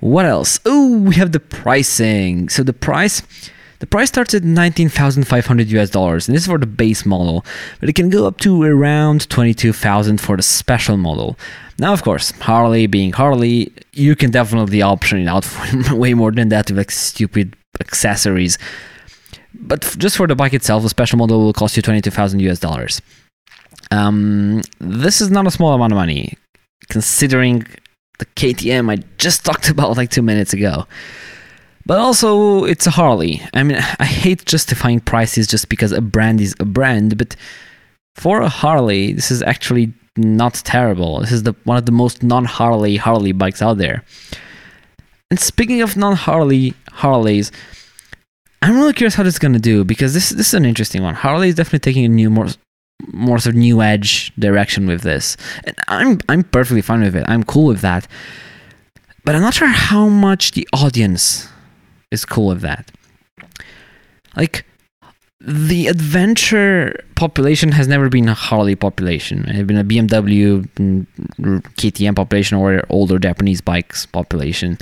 What 0.00 0.24
else? 0.24 0.58
Oh, 0.64 0.98
we 0.98 1.14
have 1.16 1.32
the 1.32 1.40
pricing. 1.40 2.48
So 2.48 2.62
the 2.62 2.72
price, 2.72 3.22
the 3.80 3.86
price 3.86 4.08
starts 4.08 4.34
at 4.34 4.44
19,500 4.44 5.70
US 5.70 5.90
dollars, 5.90 6.28
and 6.28 6.36
this 6.36 6.42
is 6.42 6.48
for 6.48 6.58
the 6.58 6.66
base 6.66 7.04
model, 7.04 7.44
but 7.80 7.88
it 7.88 7.94
can 7.94 8.10
go 8.10 8.26
up 8.26 8.38
to 8.40 8.62
around 8.62 9.28
22,000 9.30 10.20
for 10.20 10.36
the 10.36 10.42
special 10.42 10.96
model. 10.96 11.38
Now, 11.78 11.94
of 11.94 12.02
course, 12.02 12.30
Harley 12.32 12.86
being 12.86 13.12
Harley, 13.12 13.72
you 13.92 14.14
can 14.14 14.30
definitely 14.30 14.82
option 14.82 15.18
it 15.18 15.26
out 15.26 15.46
for 15.46 15.94
way 15.96 16.12
more 16.12 16.30
than 16.30 16.50
that 16.50 16.70
with 16.70 16.76
like 16.76 16.90
stupid 16.90 17.56
accessories. 17.80 18.58
But 19.54 19.94
just 19.98 20.16
for 20.18 20.26
the 20.26 20.36
bike 20.36 20.52
itself, 20.52 20.82
the 20.82 20.90
special 20.90 21.18
model 21.18 21.40
will 21.40 21.54
cost 21.54 21.74
you 21.76 21.82
22,000 21.82 22.40
US 22.40 22.58
dollars. 22.58 23.00
Um, 23.90 24.60
this 24.78 25.22
is 25.22 25.30
not 25.30 25.46
a 25.46 25.50
small 25.50 25.72
amount 25.72 25.92
of 25.92 25.96
money, 25.96 26.36
considering 26.90 27.66
the 28.18 28.26
KTM 28.26 28.90
I 28.90 29.02
just 29.16 29.44
talked 29.46 29.70
about 29.70 29.96
like 29.96 30.10
two 30.10 30.22
minutes 30.22 30.52
ago. 30.52 30.86
But 31.86 31.98
also, 31.98 32.64
it's 32.64 32.86
a 32.86 32.90
Harley. 32.90 33.42
I 33.54 33.62
mean, 33.62 33.78
I 33.98 34.04
hate 34.04 34.44
justifying 34.44 35.00
prices 35.00 35.46
just 35.46 35.68
because 35.68 35.92
a 35.92 36.00
brand 36.00 36.40
is 36.40 36.54
a 36.60 36.64
brand, 36.64 37.16
but 37.18 37.36
for 38.16 38.42
a 38.42 38.48
Harley, 38.48 39.12
this 39.12 39.30
is 39.30 39.42
actually 39.42 39.92
not 40.16 40.54
terrible. 40.64 41.20
This 41.20 41.32
is 41.32 41.44
the 41.44 41.54
one 41.64 41.76
of 41.76 41.86
the 41.86 41.92
most 41.92 42.22
non-Harley 42.22 42.96
Harley 42.96 43.32
bikes 43.32 43.62
out 43.62 43.78
there. 43.78 44.04
And 45.30 45.38
speaking 45.38 45.80
of 45.82 45.96
non-Harley 45.96 46.74
Harleys, 46.90 47.52
I'm 48.62 48.76
really 48.76 48.92
curious 48.92 49.14
how 49.14 49.22
this 49.22 49.34
is 49.34 49.38
gonna 49.38 49.58
do 49.58 49.84
because 49.84 50.12
this 50.12 50.30
this 50.30 50.48
is 50.48 50.54
an 50.54 50.64
interesting 50.64 51.02
one. 51.02 51.14
Harley 51.14 51.48
is 51.48 51.54
definitely 51.54 51.78
taking 51.78 52.04
a 52.04 52.08
new 52.08 52.30
more 52.30 52.48
more 53.12 53.38
sort 53.38 53.54
of 53.54 53.58
new 53.58 53.80
edge 53.80 54.32
direction 54.36 54.86
with 54.86 55.02
this. 55.02 55.36
And 55.64 55.76
I'm 55.88 56.18
I'm 56.28 56.42
perfectly 56.42 56.82
fine 56.82 57.00
with 57.00 57.16
it. 57.16 57.24
I'm 57.28 57.44
cool 57.44 57.66
with 57.66 57.80
that. 57.80 58.06
But 59.24 59.34
I'm 59.34 59.42
not 59.42 59.54
sure 59.54 59.68
how 59.68 60.08
much 60.08 60.52
the 60.52 60.68
audience 60.72 61.49
is 62.10 62.24
cool 62.24 62.48
with 62.48 62.60
that. 62.60 62.90
Like 64.36 64.64
the 65.40 65.86
adventure 65.86 67.02
population 67.14 67.72
has 67.72 67.88
never 67.88 68.08
been 68.08 68.28
a 68.28 68.34
Harley 68.34 68.76
population. 68.76 69.44
It's 69.48 69.66
been 69.66 69.78
a 69.78 69.84
BMW, 69.84 70.68
KTM 70.76 72.10
mm, 72.12 72.16
population, 72.16 72.58
or 72.58 72.84
older 72.90 73.18
Japanese 73.18 73.60
bikes 73.60 74.04
population. 74.06 74.76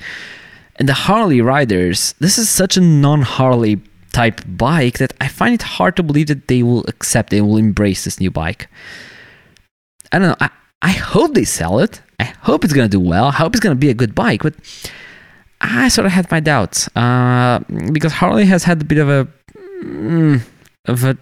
And 0.77 0.89
the 0.89 0.95
Harley 0.95 1.41
riders, 1.41 2.15
this 2.21 2.39
is 2.39 2.49
such 2.49 2.77
a 2.77 2.81
non-Harley 2.81 3.81
type 4.13 4.41
bike 4.47 4.99
that 4.99 5.13
I 5.21 5.29
find 5.29 5.55
it 5.55 5.63
hard 5.63 5.97
to 5.97 6.03
believe 6.03 6.27
that 6.27 6.49
they 6.49 6.63
will 6.63 6.85
accept, 6.89 7.31
they 7.31 7.41
will 7.41 7.57
embrace 7.57 8.05
this 8.05 8.19
new 8.19 8.31
bike. 8.31 8.69
I 10.13 10.19
don't 10.19 10.29
know. 10.29 10.37
I, 10.41 10.51
I 10.83 10.91
hope 10.91 11.35
they 11.35 11.45
sell 11.45 11.79
it. 11.79 12.01
I 12.19 12.25
hope 12.25 12.65
it's 12.65 12.73
gonna 12.73 12.89
do 12.89 13.01
well. 13.01 13.27
I 13.27 13.33
hope 13.33 13.55
it's 13.55 13.61
gonna 13.61 13.75
be 13.75 13.91
a 13.91 13.95
good 13.95 14.15
bike, 14.15 14.43
but 14.43 14.55
I 15.61 15.89
sort 15.89 16.07
of 16.07 16.13
had 16.13 16.31
my 16.31 16.41
doubts 16.41 16.89
uh, 16.97 17.61
because 17.93 18.13
Harley 18.13 18.47
has 18.47 18.65
had 18.65 18.81
a 18.81 18.85
bit 18.85 18.99
of 18.99 19.09
a 19.09 19.29
mm, 19.83 20.41
of 20.87 21.05
a 21.05 21.17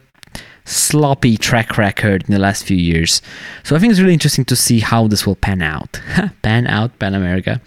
sloppy 0.64 1.36
track 1.36 1.78
record 1.78 2.24
in 2.24 2.32
the 2.32 2.38
last 2.38 2.64
few 2.64 2.76
years. 2.76 3.22
So 3.62 3.76
I 3.76 3.78
think 3.78 3.92
it's 3.92 4.00
really 4.00 4.12
interesting 4.12 4.44
to 4.46 4.56
see 4.56 4.80
how 4.80 5.06
this 5.06 5.26
will 5.26 5.36
pan 5.36 5.62
out. 5.62 6.00
pan 6.42 6.66
out, 6.66 6.98
Pan 6.98 7.14
America. 7.14 7.60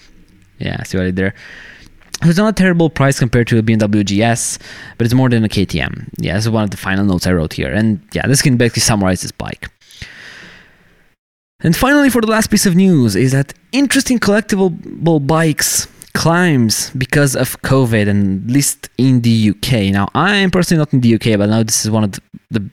Yeah, 0.60 0.84
see 0.84 0.98
what 0.98 1.04
I 1.04 1.08
did 1.08 1.16
there. 1.16 1.34
It's 2.22 2.38
not 2.38 2.50
a 2.50 2.54
terrible 2.54 2.90
price 2.90 3.18
compared 3.18 3.48
to 3.48 3.58
a 3.58 3.64
BMW 3.64 4.04
GS, 4.04 4.60
but 4.98 5.06
it's 5.06 5.14
more 5.14 5.30
than 5.30 5.46
a 5.46 5.50
KTM. 5.50 6.10
Yeah, 6.18 6.34
this 6.36 6.46
is 6.46 6.50
one 6.50 6.66
of 6.66 6.72
the 6.72 6.78
final 6.78 7.06
notes 7.06 7.26
I 7.26 7.32
wrote 7.32 7.54
here. 7.54 7.72
And 7.72 8.02
yeah, 8.12 8.28
this 8.28 8.42
can 8.42 8.58
basically 8.58 8.82
summarize 8.82 9.22
this 9.22 9.32
bike. 9.32 9.70
And 11.62 11.76
finally, 11.76 12.10
for 12.10 12.22
the 12.22 12.28
last 12.28 12.52
piece 12.52 12.66
of 12.66 12.76
news, 12.76 13.16
is 13.16 13.32
that 13.32 13.54
interesting 13.72 14.20
collectible 14.20 15.26
bikes 15.26 15.88
climbs 16.14 16.90
because 16.92 17.36
of 17.36 17.62
COVID, 17.62 18.08
and 18.08 18.50
at 18.50 18.54
least 18.54 18.90
in 18.98 19.22
the 19.22 19.52
UK. 19.52 19.92
Now, 19.92 20.10
I 20.14 20.36
am 20.36 20.52
personally 20.52 20.80
not 20.80 20.94
in 20.94 21.02
the 21.02 21.16
UK, 21.16 21.38
but 21.38 21.50
now 21.50 21.64
this 21.64 21.86
is 21.86 21.92
one 21.92 22.04
of 22.04 22.12
the, 22.12 22.22
the 22.52 22.70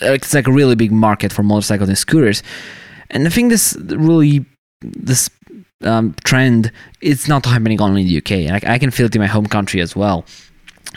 it's 0.00 0.34
like 0.34 0.46
a 0.46 0.52
really 0.52 0.74
big 0.74 0.92
market 0.92 1.32
for 1.32 1.42
motorcycles 1.42 1.88
and 1.88 1.98
scooters. 1.98 2.42
And 3.10 3.26
I 3.26 3.30
think 3.30 3.50
this 3.50 3.76
really 3.78 4.44
this 4.80 5.30
um, 5.82 6.14
trend 6.24 6.72
it's 7.00 7.28
not 7.28 7.44
happening 7.46 7.80
only 7.80 8.02
in 8.02 8.08
the 8.08 8.18
UK. 8.18 8.62
I, 8.62 8.74
I 8.74 8.78
can 8.78 8.90
feel 8.90 9.06
it 9.06 9.14
in 9.14 9.20
my 9.20 9.26
home 9.26 9.46
country 9.46 9.80
as 9.80 9.94
well. 9.94 10.24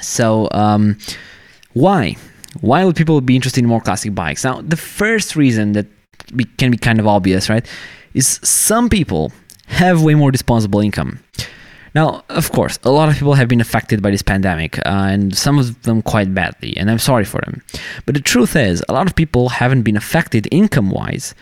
So 0.01 0.47
um, 0.51 0.97
why? 1.73 2.15
Why 2.59 2.83
would 2.83 2.95
people 2.95 3.21
be 3.21 3.35
interested 3.35 3.63
in 3.63 3.69
more 3.69 3.81
classic 3.81 4.13
bikes? 4.13 4.43
Now, 4.43 4.61
the 4.61 4.77
first 4.77 5.35
reason 5.35 5.71
that 5.73 5.87
be, 6.35 6.45
can 6.57 6.71
be 6.71 6.77
kind 6.77 6.99
of 6.99 7.07
obvious, 7.07 7.49
right, 7.49 7.65
is 8.13 8.39
some 8.43 8.89
people 8.89 9.31
have 9.67 10.03
way 10.03 10.15
more 10.15 10.31
disposable 10.31 10.81
income. 10.81 11.19
Now, 11.93 12.23
of 12.29 12.51
course, 12.51 12.79
a 12.83 12.91
lot 12.91 13.09
of 13.09 13.15
people 13.15 13.33
have 13.33 13.47
been 13.47 13.61
affected 13.61 14.01
by 14.01 14.11
this 14.11 14.21
pandemic, 14.21 14.77
uh, 14.79 15.09
and 15.11 15.35
some 15.35 15.59
of 15.59 15.81
them 15.83 16.01
quite 16.01 16.33
badly, 16.33 16.75
and 16.77 16.89
I'm 16.89 16.99
sorry 16.99 17.25
for 17.25 17.41
them. 17.41 17.61
But 18.05 18.15
the 18.15 18.21
truth 18.21 18.55
is, 18.55 18.83
a 18.87 18.93
lot 18.93 19.07
of 19.07 19.15
people 19.15 19.49
haven't 19.49 19.83
been 19.83 19.97
affected 19.97 20.47
income 20.51 20.89
wise. 20.89 21.35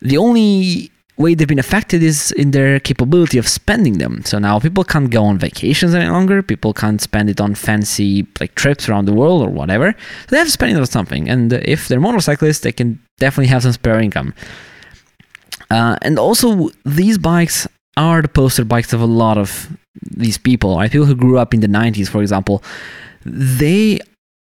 The 0.00 0.18
only 0.18 0.90
way 1.16 1.34
they've 1.34 1.48
been 1.48 1.58
affected 1.58 2.02
is 2.02 2.32
in 2.32 2.52
their 2.52 2.78
capability 2.78 3.38
of 3.38 3.48
spending 3.48 3.98
them. 3.98 4.22
So 4.24 4.38
now 4.38 4.60
people 4.60 4.84
can't 4.84 5.10
go 5.10 5.24
on 5.24 5.38
vacations 5.38 5.94
any 5.94 6.08
longer. 6.08 6.42
People 6.42 6.72
can't 6.72 7.00
spend 7.00 7.28
it 7.28 7.40
on 7.40 7.54
fancy 7.54 8.26
like 8.40 8.54
trips 8.54 8.88
around 8.88 9.06
the 9.06 9.12
world 9.12 9.42
or 9.42 9.48
whatever. 9.48 9.92
So 9.92 10.26
they 10.30 10.38
have 10.38 10.46
to 10.46 10.52
spend 10.52 10.72
it 10.72 10.78
on 10.78 10.86
something. 10.86 11.28
And 11.28 11.52
if 11.52 11.88
they're 11.88 12.00
motorcyclists, 12.00 12.60
they 12.60 12.72
can 12.72 13.00
definitely 13.18 13.48
have 13.48 13.64
some 13.64 13.72
spare 13.72 14.00
income. 14.00 14.32
Uh, 15.70 15.96
and 16.02 16.18
also, 16.18 16.70
these 16.84 17.18
bikes 17.18 17.66
are 17.98 18.22
the 18.22 18.28
poster 18.28 18.64
bikes 18.64 18.92
of 18.92 19.00
a 19.00 19.06
lot 19.06 19.36
of 19.36 19.76
these 20.16 20.38
people, 20.38 20.76
right? 20.76 20.90
People 20.90 21.06
who 21.06 21.14
grew 21.14 21.38
up 21.38 21.52
in 21.52 21.60
the 21.60 21.66
90s, 21.66 22.08
for 22.08 22.22
example. 22.22 22.62
They 23.24 23.98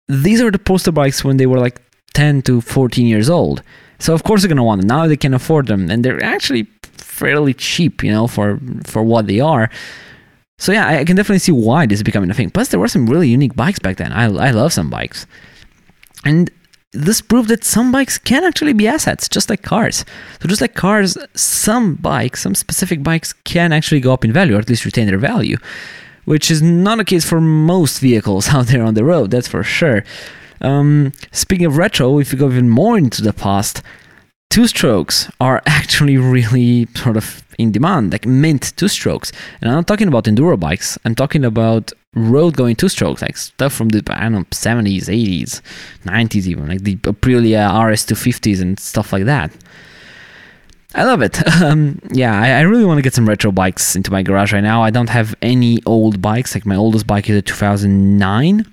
these 0.07 0.41
are 0.41 0.51
the 0.51 0.59
poster 0.59 0.91
bikes 0.91 1.23
when 1.23 1.37
they 1.37 1.45
were 1.45 1.59
like 1.59 1.79
10 2.13 2.41
to 2.43 2.61
14 2.61 3.07
years 3.07 3.29
old. 3.29 3.63
So 3.99 4.13
of 4.13 4.23
course 4.23 4.41
they're 4.41 4.49
gonna 4.49 4.63
want 4.63 4.81
them. 4.81 4.87
Now 4.87 5.07
they 5.07 5.17
can 5.17 5.33
afford 5.33 5.67
them, 5.67 5.89
and 5.89 6.03
they're 6.03 6.23
actually 6.23 6.67
fairly 6.97 7.53
cheap, 7.53 8.03
you 8.03 8.11
know, 8.11 8.27
for 8.27 8.59
for 8.85 9.03
what 9.03 9.27
they 9.27 9.39
are. 9.39 9.69
So 10.59 10.71
yeah, 10.71 10.87
I, 10.87 11.03
can 11.03 11.15
definitely 11.15 11.39
see 11.39 11.51
why 11.51 11.85
this 11.85 11.99
is 11.99 12.03
becoming 12.03 12.29
a 12.29 12.33
thing. 12.33 12.49
Plus, 12.49 12.69
there 12.69 12.79
were 12.79 12.87
some 12.87 13.07
really 13.07 13.27
unique 13.27 13.55
bikes 13.55 13.79
back 13.79 13.97
then. 13.97 14.11
I 14.11 14.25
I 14.25 14.51
love 14.51 14.73
some 14.73 14.89
bikes, 14.89 15.25
and 16.25 16.49
this 16.93 17.21
proved 17.21 17.49
that 17.49 17.63
some 17.63 17.91
bikes 17.91 18.17
can 18.17 18.43
actually 18.43 18.73
be 18.73 18.87
assets, 18.87 19.27
just 19.27 19.49
like 19.49 19.63
cars. 19.63 20.05
So 20.39 20.47
just 20.47 20.61
like 20.61 20.75
cars, 20.75 21.17
some 21.33 21.95
bikes, 21.95 22.41
some 22.41 22.55
specific 22.55 23.03
bikes 23.03 23.33
can 23.43 23.73
actually 23.73 23.99
go 23.99 24.13
up 24.13 24.23
in 24.23 24.31
value, 24.31 24.55
or 24.55 24.59
at 24.59 24.69
least 24.69 24.85
retain 24.85 25.07
their 25.07 25.17
value, 25.17 25.57
which 26.25 26.51
is 26.51 26.61
not 26.61 26.99
the 26.99 27.05
case 27.05 27.27
for 27.27 27.41
most 27.41 27.99
vehicles 27.99 28.49
out 28.53 28.67
there 28.67 28.83
on 28.83 28.93
the 28.93 29.03
road. 29.03 29.31
That's 29.31 29.47
for 29.47 29.63
sure. 29.63 30.03
Um, 30.61 31.11
speaking 31.31 31.65
of 31.65 31.77
retro, 31.77 32.19
if 32.19 32.31
you 32.31 32.39
go 32.39 32.49
even 32.49 32.69
more 32.69 32.97
into 32.97 33.21
the 33.21 33.33
past, 33.33 33.81
two 34.49 34.67
strokes 34.67 35.29
are 35.41 35.61
actually 35.65 36.17
really 36.17 36.87
sort 36.95 37.17
of 37.17 37.43
in 37.57 37.71
demand, 37.71 38.11
like 38.11 38.25
mint 38.25 38.73
two 38.77 38.87
strokes. 38.87 39.31
And 39.61 39.69
I'm 39.69 39.77
not 39.77 39.87
talking 39.87 40.07
about 40.07 40.25
enduro 40.25 40.59
bikes. 40.59 40.97
I'm 41.05 41.15
talking 41.15 41.43
about 41.43 41.91
road 42.15 42.55
going 42.55 42.75
two 42.75 42.89
strokes, 42.89 43.21
like 43.21 43.37
stuff 43.37 43.73
from 43.73 43.89
the 43.89 44.03
I 44.07 44.23
don't 44.23 44.33
know 44.33 44.43
70s, 44.45 45.05
80s, 45.05 45.61
90s 46.05 46.47
even, 46.47 46.67
like 46.67 46.83
the 46.83 46.95
Aprilia 46.97 47.69
RS250s 47.69 48.61
and 48.61 48.79
stuff 48.79 49.13
like 49.13 49.25
that. 49.25 49.51
I 50.95 51.03
love 51.03 51.21
it. 51.21 51.41
Um, 51.63 51.99
yeah, 52.11 52.39
I, 52.39 52.59
I, 52.59 52.61
really 52.61 52.83
want 52.83 52.97
to 52.97 53.01
get 53.01 53.13
some 53.13 53.27
retro 53.27 53.51
bikes 53.51 53.95
into 53.95 54.11
my 54.11 54.21
garage 54.21 54.51
right 54.51 54.63
now. 54.63 54.83
I 54.83 54.89
don't 54.89 55.09
have 55.09 55.33
any 55.41 55.81
old 55.85 56.21
bikes. 56.21 56.55
Like 56.55 56.65
my 56.65 56.75
oldest 56.75 57.07
bike 57.07 57.29
is 57.29 57.37
a 57.37 57.41
2009, 57.41 58.65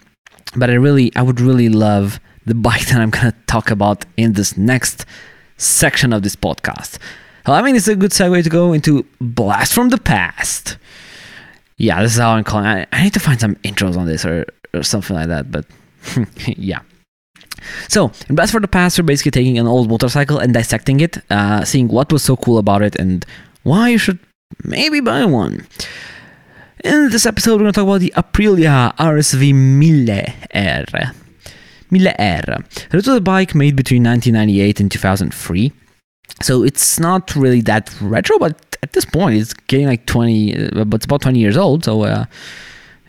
but 0.56 0.70
I 0.70 0.74
really, 0.74 1.12
I 1.14 1.22
would 1.22 1.40
really 1.40 1.68
love 1.68 2.18
the 2.46 2.54
bike 2.68 2.86
that 2.86 3.00
I'm 3.00 3.10
gonna 3.10 3.34
talk 3.46 3.70
about 3.70 4.06
in 4.16 4.32
this 4.32 4.56
next 4.56 5.06
section 5.56 6.12
of 6.12 6.22
this 6.22 6.34
podcast. 6.34 6.98
Well, 7.46 7.56
I 7.56 7.62
mean, 7.62 7.76
it's 7.76 7.88
a 7.88 7.94
good 7.94 8.10
segue 8.10 8.42
to 8.42 8.50
go 8.50 8.72
into 8.72 9.06
Blast 9.20 9.72
from 9.72 9.90
the 9.90 9.98
Past. 9.98 10.76
Yeah, 11.80 12.02
this 12.02 12.12
is 12.12 12.18
how 12.18 12.32
I'm 12.32 12.44
calling 12.44 12.66
it. 12.66 12.88
I 12.92 13.04
need 13.04 13.14
to 13.14 13.20
find 13.20 13.40
some 13.40 13.54
intros 13.56 13.96
on 13.96 14.04
this 14.04 14.26
or, 14.26 14.44
or 14.74 14.82
something 14.82 15.16
like 15.16 15.28
that, 15.28 15.50
but 15.50 15.64
yeah. 16.46 16.80
So, 17.88 18.12
in 18.28 18.34
Blast 18.34 18.52
from 18.52 18.60
the 18.60 18.68
Past, 18.68 18.98
we're 18.98 19.04
basically 19.04 19.30
taking 19.30 19.58
an 19.58 19.66
old 19.66 19.88
motorcycle 19.88 20.38
and 20.38 20.52
dissecting 20.52 21.00
it, 21.00 21.16
uh, 21.30 21.64
seeing 21.64 21.88
what 21.88 22.12
was 22.12 22.22
so 22.22 22.36
cool 22.36 22.58
about 22.58 22.82
it 22.82 22.96
and 22.96 23.24
why 23.62 23.88
you 23.88 23.96
should 23.96 24.18
maybe 24.62 25.00
buy 25.00 25.24
one. 25.24 25.66
In 26.84 27.08
this 27.08 27.24
episode, 27.24 27.52
we're 27.52 27.70
going 27.70 27.72
to 27.72 27.80
talk 27.80 27.88
about 27.88 28.00
the 28.00 28.12
Aprilia 28.14 28.94
RSV 28.96 29.54
1000R. 29.54 31.14
1000R. 31.90 32.88
This 32.90 33.06
was 33.06 33.16
a 33.16 33.20
bike 33.22 33.54
made 33.54 33.74
between 33.74 34.04
1998 34.04 34.80
and 34.80 34.92
2003. 34.92 35.72
So 36.42 36.62
it's 36.62 37.00
not 37.00 37.34
really 37.34 37.62
that 37.62 37.94
retro, 38.02 38.38
but 38.38 38.69
at 38.82 38.92
this 38.92 39.04
point, 39.04 39.36
it's 39.36 39.54
getting 39.54 39.86
like 39.86 40.06
20, 40.06 40.56
uh, 40.56 40.84
but 40.84 40.96
it's 40.96 41.04
about 41.04 41.22
20 41.22 41.38
years 41.38 41.56
old. 41.56 41.84
So, 41.84 42.02
uh, 42.02 42.24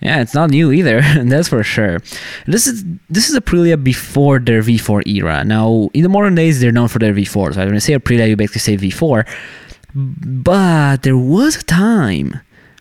yeah, 0.02 0.22
it's 0.22 0.34
not 0.34 0.50
new 0.50 0.72
either, 0.72 1.02
that's 1.26 1.48
for 1.48 1.64
sure. 1.64 2.00
This 2.48 2.66
is 2.66 2.84
this 3.10 3.30
is 3.30 3.38
Aprilia 3.38 3.82
before 3.82 4.40
their 4.40 4.62
V4 4.62 5.08
era. 5.08 5.44
Now, 5.44 5.90
in 5.94 6.02
the 6.02 6.10
modern 6.10 6.36
days, 6.36 6.60
they're 6.60 6.72
known 6.72 6.88
for 6.88 7.00
their 7.00 7.14
v4 7.14 7.54
So 7.54 7.66
when 7.66 7.74
you 7.76 7.80
say 7.80 7.94
Aprilia, 7.94 8.28
you 8.28 8.36
basically 8.36 8.62
say 8.62 8.78
V4. 8.78 9.28
But 9.94 11.04
there 11.04 11.18
was 11.18 11.58
a 11.58 11.64
time 11.64 12.40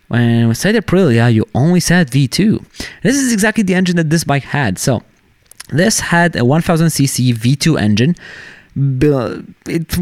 when 0.09 0.49
we 0.49 0.55
said 0.55 0.75
Aprilia, 0.75 1.33
you 1.33 1.45
only 1.55 1.81
said 1.81 2.11
V2. 2.11 2.65
This 3.03 3.17
is 3.17 3.33
exactly 3.33 3.63
the 3.63 3.75
engine 3.75 3.97
that 3.97 4.11
this 4.11 4.25
bike 4.25 4.45
had. 4.45 4.79
So 4.79 5.03
this 5.69 6.01
had 6.01 6.35
a 6.37 6.41
1000cc 6.41 7.35
V2 7.35 7.81
engine. 7.81 8.17
It 9.67 9.99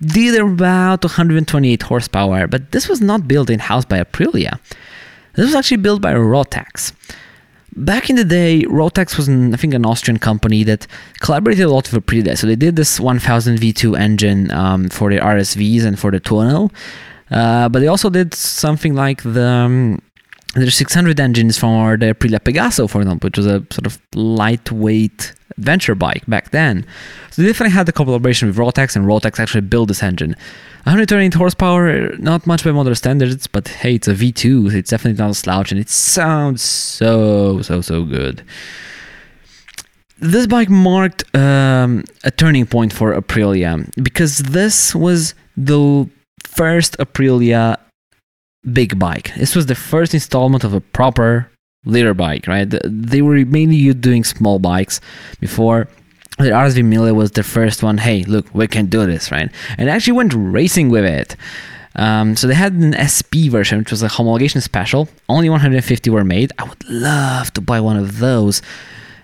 did 0.00 0.40
about 0.40 1.04
128 1.04 1.82
horsepower, 1.82 2.46
but 2.46 2.72
this 2.72 2.88
was 2.88 3.00
not 3.00 3.26
built 3.26 3.50
in 3.50 3.58
house 3.58 3.84
by 3.84 4.02
Aprilia. 4.02 4.58
This 5.34 5.46
was 5.46 5.54
actually 5.54 5.78
built 5.78 6.00
by 6.02 6.14
Rotax. 6.14 6.92
Back 7.74 8.08
in 8.08 8.16
the 8.16 8.24
day, 8.24 8.62
Rotax 8.62 9.16
was, 9.16 9.28
an, 9.28 9.52
I 9.52 9.58
think, 9.58 9.74
an 9.74 9.84
Austrian 9.84 10.18
company 10.18 10.64
that 10.64 10.86
collaborated 11.20 11.64
a 11.64 11.68
lot 11.68 11.92
with 11.92 12.04
Aprilia. 12.04 12.36
So 12.36 12.46
they 12.46 12.56
did 12.56 12.76
this 12.76 12.98
1000 12.98 13.58
V2 13.58 13.98
engine 13.98 14.50
um, 14.50 14.88
for 14.88 15.10
the 15.10 15.18
RSVs 15.18 15.84
and 15.84 15.98
for 15.98 16.10
the 16.10 16.20
Tuono. 16.20 16.72
Uh, 17.30 17.68
but 17.68 17.80
they 17.80 17.88
also 17.88 18.08
did 18.08 18.32
something 18.32 18.94
like 18.94 19.22
the 19.22 19.44
um, 19.44 20.00
there's 20.54 20.74
600 20.76 21.20
engines 21.20 21.58
from 21.58 21.98
the 21.98 22.14
Aprilia 22.14 22.40
Pegaso, 22.40 22.88
for 22.88 23.02
example, 23.02 23.26
which 23.26 23.36
was 23.36 23.46
a 23.46 23.66
sort 23.70 23.84
of 23.84 24.00
lightweight 24.14 25.34
adventure 25.58 25.94
bike 25.94 26.24
back 26.26 26.50
then. 26.50 26.86
So 27.30 27.42
they 27.42 27.48
definitely 27.48 27.74
had 27.74 27.86
the 27.86 27.92
collaboration 27.92 28.48
with 28.48 28.56
Rotax, 28.56 28.96
and 28.96 29.06
Rotax 29.06 29.38
actually 29.38 29.62
built 29.62 29.88
this 29.88 30.02
engine. 30.02 30.30
128 30.84 31.34
horsepower, 31.34 32.16
not 32.18 32.46
much 32.46 32.64
by 32.64 32.72
modern 32.72 32.94
standards, 32.94 33.46
but 33.46 33.68
hey, 33.68 33.96
it's 33.96 34.08
a 34.08 34.14
V2. 34.14 34.72
It's 34.74 34.90
definitely 34.90 35.18
not 35.18 35.30
a 35.30 35.34
slouch, 35.34 35.72
and 35.72 35.80
it 35.80 35.88
sounds 35.88 36.62
so, 36.62 37.62
so, 37.62 37.80
so 37.80 38.04
good. 38.04 38.44
This 40.18 40.46
bike 40.46 40.70
marked 40.70 41.24
um, 41.34 42.04
a 42.24 42.30
turning 42.30 42.66
point 42.66 42.92
for 42.92 43.14
Aprilia 43.14 43.90
because 44.02 44.38
this 44.38 44.94
was 44.94 45.34
the 45.56 46.08
first 46.42 46.96
Aprilia 46.98 47.76
big 48.72 48.98
bike. 48.98 49.34
This 49.36 49.54
was 49.54 49.66
the 49.66 49.74
first 49.74 50.14
installment 50.14 50.64
of 50.64 50.72
a 50.72 50.80
proper 50.80 51.50
liter 51.86 52.14
bike, 52.14 52.46
right? 52.46 52.68
They 52.84 53.22
were 53.22 53.44
mainly 53.46 53.76
you 53.76 53.94
doing 53.94 54.24
small 54.24 54.58
bikes 54.58 55.00
before. 55.40 55.88
The 56.38 56.50
RSV 56.50 56.84
Mille 56.84 57.14
was 57.14 57.30
the 57.30 57.42
first 57.42 57.82
one. 57.82 57.96
Hey, 57.96 58.24
look, 58.24 58.46
we 58.54 58.66
can 58.66 58.86
do 58.86 59.06
this, 59.06 59.32
right? 59.32 59.50
And 59.78 59.88
actually 59.88 60.12
went 60.12 60.34
racing 60.36 60.90
with 60.90 61.04
it. 61.04 61.34
Um, 61.94 62.36
so 62.36 62.46
they 62.46 62.54
had 62.54 62.74
an 62.74 62.92
SP 63.00 63.48
version, 63.48 63.78
which 63.78 63.90
was 63.90 64.02
a 64.02 64.08
homologation 64.08 64.60
special. 64.60 65.08
Only 65.30 65.48
150 65.48 66.10
were 66.10 66.24
made. 66.24 66.52
I 66.58 66.64
would 66.64 66.86
love 66.88 67.54
to 67.54 67.62
buy 67.62 67.80
one 67.80 67.96
of 67.96 68.18
those. 68.18 68.60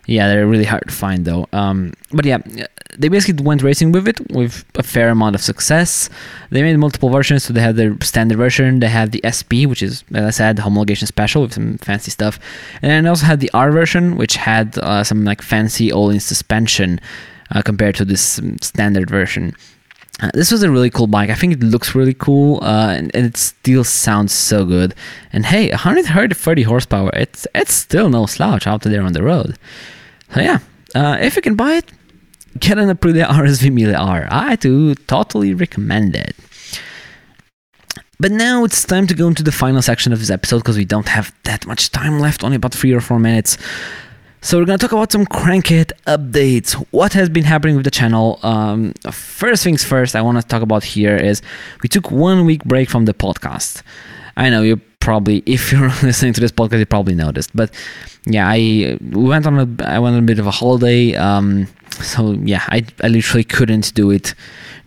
Yeah, 0.07 0.27
they're 0.29 0.47
really 0.47 0.65
hard 0.65 0.85
to 0.89 0.93
find 0.93 1.25
though. 1.25 1.47
Um, 1.53 1.93
but 2.11 2.25
yeah, 2.25 2.39
they 2.99 3.09
basically 3.09 3.45
went 3.45 3.63
racing 3.63 3.93
with 3.93 4.09
it 4.09 4.21
with 4.33 4.65
a 4.75 4.83
fair 4.83 5.11
amount 5.11 5.35
of 5.37 5.43
success. 5.43 6.11
They 6.51 6.63
made 6.63 6.77
multiple 6.77 7.09
versions, 7.09 7.45
so 7.45 7.53
they 7.53 7.61
had 7.61 7.77
their 7.77 7.97
standard 8.03 8.37
version, 8.37 8.81
they 8.81 8.89
had 8.89 9.13
the 9.13 9.23
SP, 9.23 9.65
which 9.67 9.83
is, 9.83 10.05
as 10.13 10.25
I 10.25 10.31
said, 10.31 10.57
homologation 10.57 11.07
special 11.07 11.43
with 11.43 11.55
some 11.55 11.79
fancy 11.79 12.11
stuff, 12.11 12.41
and 12.83 12.91
then 12.91 13.05
they 13.05 13.11
also 13.11 13.27
had 13.27 13.41
the 13.41 13.51
R 13.55 13.71
version, 13.71 14.17
which 14.17 14.37
had 14.37 14.77
uh, 14.79 15.05
some 15.05 15.25
like 15.25 15.41
fancy 15.41 15.93
all-in 15.93 16.21
suspension 16.21 17.01
uh, 17.53 17.63
compared 17.63 17.95
to 17.97 18.05
this 18.05 18.39
um, 18.39 18.59
standard 18.61 19.09
version. 19.09 19.55
Uh, 20.21 20.31
this 20.35 20.53
was 20.53 20.63
a 20.63 20.71
really 20.71 20.91
cool 20.91 21.07
bike. 21.07 21.31
I 21.31 21.35
think 21.35 21.55
it 21.55 21.63
looks 21.63 21.95
really 21.95 22.15
cool, 22.15 22.63
uh, 22.63 22.95
and, 22.97 23.15
and, 23.15 23.27
it 23.27 23.37
still 23.37 23.83
sounds 23.83 24.33
so 24.33 24.65
good. 24.65 24.95
And 25.33 25.47
hey, 25.47 25.71
130 25.71 26.63
horsepower, 26.63 27.11
it's 27.15 27.47
it's 27.55 27.73
still 27.73 28.09
no 28.09 28.27
slouch 28.27 28.67
out 28.67 28.83
there 28.83 29.03
on 29.03 29.15
the 29.15 29.23
road. 29.23 29.59
So 30.35 30.41
yeah, 30.41 30.59
uh, 30.95 31.17
if 31.21 31.35
you 31.37 31.43
can 31.43 31.57
buy 31.57 31.75
it, 31.75 31.91
get 32.59 32.79
an 32.79 32.95
Aprilia 32.95 33.25
RSV 33.41 33.73
Mille 33.73 33.97
R. 33.97 34.29
I 34.31 34.57
do 34.57 34.95
totally 34.95 35.55
recommend 35.55 36.15
it. 36.15 36.37
But 38.21 38.31
now 38.31 38.63
it's 38.63 38.85
time 38.85 39.09
to 39.09 39.15
go 39.15 39.27
into 39.27 39.43
the 39.43 39.51
final 39.51 39.83
section 39.83 40.13
of 40.13 40.21
this 40.21 40.31
episode 40.31 40.59
because 40.59 40.77
we 40.77 40.85
don't 40.85 41.09
have 41.09 41.35
that 41.43 41.67
much 41.67 41.91
time 41.91 42.21
left, 42.21 42.45
only 42.45 42.57
about 42.57 42.73
three 42.73 42.93
or 42.93 43.01
four 43.01 43.19
minutes. 43.19 43.59
So 44.45 44.59
we're 44.59 44.65
gonna 44.65 44.77
talk 44.77 44.91
about 44.91 45.13
some 45.13 45.25
Crankit 45.25 45.93
updates. 46.09 46.73
What 46.91 47.13
has 47.13 47.29
been 47.29 47.45
happening 47.45 47.77
with 47.77 47.85
the 47.85 47.93
channel? 47.93 48.41
Um, 48.43 48.93
first 49.13 49.63
things 49.63 49.85
first, 49.85 50.17
I 50.17 50.21
want 50.21 50.41
to 50.41 50.47
talk 50.47 50.63
about 50.63 50.83
here 50.83 51.17
is 51.17 51.43
we 51.81 51.89
took 51.89 52.11
one 52.11 52.45
week 52.45 52.65
break 52.65 52.91
from 52.91 53.05
the 53.05 53.15
podcast. 53.15 53.83
I 54.37 54.51
know 54.51 54.63
you 54.63 54.79
probably, 54.99 55.39
if 55.47 55.71
you're 55.71 55.93
listening 56.03 56.33
to 56.33 56.41
this 56.41 56.51
podcast, 56.51 56.81
you 56.81 56.87
probably 56.87 57.15
noticed. 57.15 57.55
But 57.55 57.73
yeah, 58.27 58.49
I 58.49 58.99
we 59.13 59.23
went 59.23 59.47
on 59.47 59.61
a 59.61 59.85
I 59.85 60.01
went 60.01 60.17
on 60.17 60.25
a 60.25 60.27
bit 60.27 60.41
of 60.41 60.49
a 60.49 60.51
holiday. 60.51 61.15
Um, 61.15 61.69
so 61.93 62.33
yeah, 62.33 62.65
I 62.67 62.85
I 63.01 63.07
literally 63.07 63.45
couldn't 63.45 63.95
do 63.95 64.11
it 64.11 64.35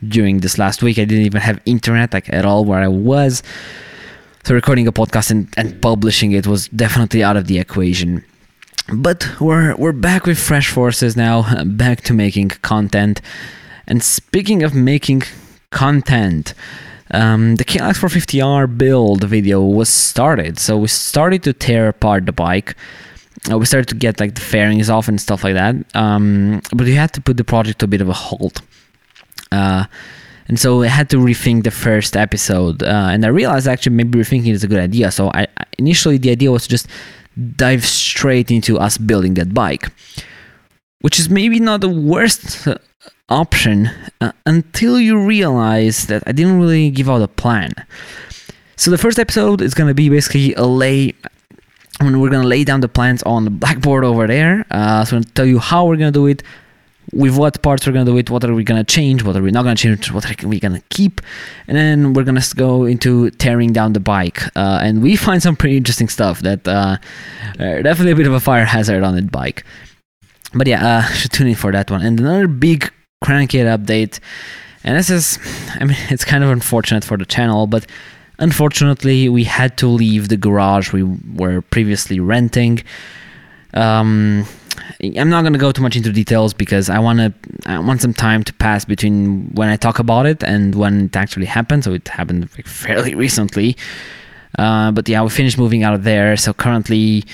during 0.06 0.42
this 0.42 0.58
last 0.58 0.84
week. 0.84 1.00
I 1.00 1.06
didn't 1.06 1.26
even 1.26 1.40
have 1.40 1.62
internet 1.66 2.14
like 2.14 2.28
at 2.34 2.44
all 2.44 2.66
where 2.66 2.82
I 2.82 2.90
was. 2.90 3.42
So 4.44 4.54
recording 4.54 4.86
a 4.86 4.92
podcast 4.92 5.32
and, 5.32 5.48
and 5.56 5.82
publishing 5.82 6.34
it 6.34 6.46
was 6.46 6.68
definitely 6.68 7.24
out 7.24 7.38
of 7.38 7.48
the 7.48 7.58
equation 7.58 8.24
but 8.94 9.28
we're 9.40 9.76
we're 9.76 9.92
back 9.92 10.26
with 10.26 10.38
fresh 10.38 10.70
forces 10.70 11.16
now, 11.16 11.64
back 11.66 12.02
to 12.02 12.14
making 12.14 12.50
content. 12.50 13.22
And 13.88 14.04
speaking 14.04 14.64
of 14.64 14.74
making 14.74 15.24
content, 15.72 16.54
um, 17.12 17.56
the 17.56 17.66
KLX 17.66 18.00
450R 18.00 18.78
build 18.78 19.24
video 19.24 19.62
was 19.62 19.90
started. 19.90 20.60
So 20.60 20.78
we 20.78 20.88
started 20.88 21.44
to 21.44 21.54
tear 21.54 21.88
apart 21.90 22.26
the 22.26 22.32
bike. 22.32 22.76
Uh, 23.52 23.58
we 23.58 23.66
started 23.66 23.88
to 23.90 23.96
get 23.96 24.20
like 24.20 24.36
the 24.36 24.42
fairings 24.42 24.90
off 24.90 25.08
and 25.08 25.22
stuff 25.22 25.44
like 25.44 25.54
that. 25.54 25.76
Um, 25.96 26.62
but 26.72 26.86
we 26.86 26.96
had 26.96 27.14
to 27.14 27.22
put 27.22 27.38
the 27.38 27.44
project 27.44 27.80
to 27.80 27.86
a 27.86 27.88
bit 27.88 28.02
of 28.02 28.10
a 28.10 28.14
halt. 28.14 28.62
Uh, 29.52 29.86
and 30.48 30.60
so 30.60 30.84
I 30.84 30.88
had 30.88 31.10
to 31.10 31.18
rethink 31.18 31.64
the 31.64 31.72
first 31.72 32.16
episode. 32.16 32.82
Uh, 32.82 33.10
and 33.12 33.26
I 33.26 33.30
realized 33.30 33.68
actually 33.68 33.96
maybe 33.96 34.20
rethinking 34.20 34.52
is 34.52 34.64
a 34.64 34.68
good 34.68 34.80
idea. 34.80 35.12
So 35.12 35.32
I 35.34 35.48
initially 35.78 36.18
the 36.18 36.32
idea 36.32 36.52
was 36.52 36.64
to 36.64 36.70
just 36.70 36.88
dive 37.56 37.86
straight 37.86 38.52
into 38.52 38.78
us 38.78 38.98
building 38.98 39.34
that 39.36 39.54
bike, 39.54 39.92
which 41.02 41.20
is 41.20 41.30
maybe 41.30 41.60
not 41.60 41.82
the 41.82 41.90
worst 41.90 42.68
uh, 42.68 42.78
option 43.30 43.90
uh, 44.22 44.32
until 44.46 45.00
you 45.00 45.20
realize 45.20 46.08
that 46.08 46.24
I 46.26 46.32
didn't 46.32 46.60
really 46.60 46.90
give 46.90 47.10
out 47.10 47.22
a 47.22 47.28
plan. 47.28 47.74
So 48.76 48.92
the 48.92 48.98
first 48.98 49.20
episode 49.20 49.62
is 49.62 49.74
going 49.74 49.88
to 49.88 49.94
be 49.94 50.10
basically 50.10 50.54
a 50.56 50.66
lay 50.66 51.14
when 52.02 52.20
we're 52.20 52.30
going 52.30 52.42
to 52.42 52.48
lay 52.48 52.64
down 52.64 52.82
the 52.82 52.90
plans 52.90 53.24
on 53.24 53.46
the 53.46 53.50
blackboard 53.50 54.04
over 54.04 54.28
there. 54.28 54.66
Uh, 54.70 55.06
so 55.06 55.16
I'm 55.16 55.22
going 55.22 55.24
to 55.24 55.34
tell 55.34 55.46
you 55.46 55.60
how 55.60 55.86
we're 55.86 55.96
going 55.96 56.12
to 56.12 56.20
do 56.20 56.28
it, 56.28 56.44
with 57.14 57.38
what 57.38 57.62
parts 57.62 57.86
we're 57.86 57.94
gonna 57.94 58.06
do 58.06 58.18
it, 58.18 58.30
what 58.30 58.44
are 58.44 58.54
we 58.54 58.64
gonna 58.64 58.84
change, 58.84 59.24
what 59.24 59.36
are 59.36 59.42
we 59.42 59.52
not 59.52 59.64
gonna 59.64 59.76
change, 59.76 60.12
what 60.12 60.26
are 60.26 60.48
we 60.48 60.60
gonna 60.60 60.82
keep, 60.90 61.22
and 61.68 61.78
then 61.78 62.14
we're 62.14 62.24
gonna 62.24 62.42
go 62.56 62.86
into 62.86 63.30
tearing 63.32 63.74
down 63.74 63.94
the 63.94 64.00
bike. 64.00 64.42
Uh, 64.56 64.80
and 64.82 65.02
we 65.02 65.16
find 65.28 65.42
some 65.42 65.56
pretty 65.56 65.78
interesting 65.78 66.10
stuff 66.10 66.42
that 66.42 66.68
uh, 66.68 66.98
definitely 67.58 68.12
a 68.12 68.16
bit 68.16 68.28
of 68.28 68.34
a 68.34 68.40
fire 68.40 68.66
hazard 68.66 69.04
on 69.04 69.16
that 69.16 69.32
bike. 69.32 69.64
But 70.54 70.68
yeah, 70.68 70.98
uh, 70.98 71.02
should 71.14 71.32
tune 71.32 71.48
in 71.48 71.56
for 71.56 71.72
that 71.72 71.92
one. 71.92 72.02
And 72.02 72.20
another 72.20 72.48
big 72.48 72.92
Crankit 73.24 73.66
update, 73.66 74.20
and 74.84 74.98
this 74.98 75.10
is, 75.10 75.40
I 75.80 75.86
mean, 75.86 75.98
it's 76.10 76.26
kind 76.26 76.44
of 76.44 76.50
unfortunate 76.50 77.04
for 77.04 77.18
the 77.18 77.26
channel, 77.26 77.68
but 77.68 77.86
unfortunately 78.40 79.30
we 79.30 79.44
had 79.46 79.78
to 79.78 79.88
leave 79.88 80.28
the 80.28 80.38
garage 80.38 80.92
we 80.92 81.04
were 81.04 81.62
previously 81.62 82.20
renting. 82.20 82.84
Um, 83.74 84.46
I'm 85.02 85.30
not 85.30 85.44
gonna 85.44 85.58
go 85.58 85.72
too 85.72 85.82
much 85.82 85.96
into 85.96 86.12
details 86.12 86.54
because 86.54 86.90
I 86.90 87.00
wanna 87.00 87.34
I 87.66 87.80
want 87.80 88.02
some 88.02 88.14
time 88.14 88.44
to 88.44 88.54
pass 88.54 88.86
between 88.86 89.50
when 89.54 89.70
I 89.70 89.76
talk 89.76 90.00
about 90.00 90.26
it 90.26 90.44
and 90.44 90.74
when 90.76 91.06
it 91.06 91.16
actually 91.16 91.46
happened. 91.46 91.84
So 91.84 91.94
it 91.94 92.08
happened 92.08 92.50
like 92.56 92.68
fairly 92.84 93.16
recently. 93.16 93.78
Uh, 94.58 94.92
but 94.92 95.08
yeah, 95.10 95.22
we 95.22 95.30
finished 95.30 95.58
moving 95.58 95.84
out 95.84 95.94
of 95.94 96.04
there. 96.04 96.38
So 96.38 96.54
currently, 96.54 97.26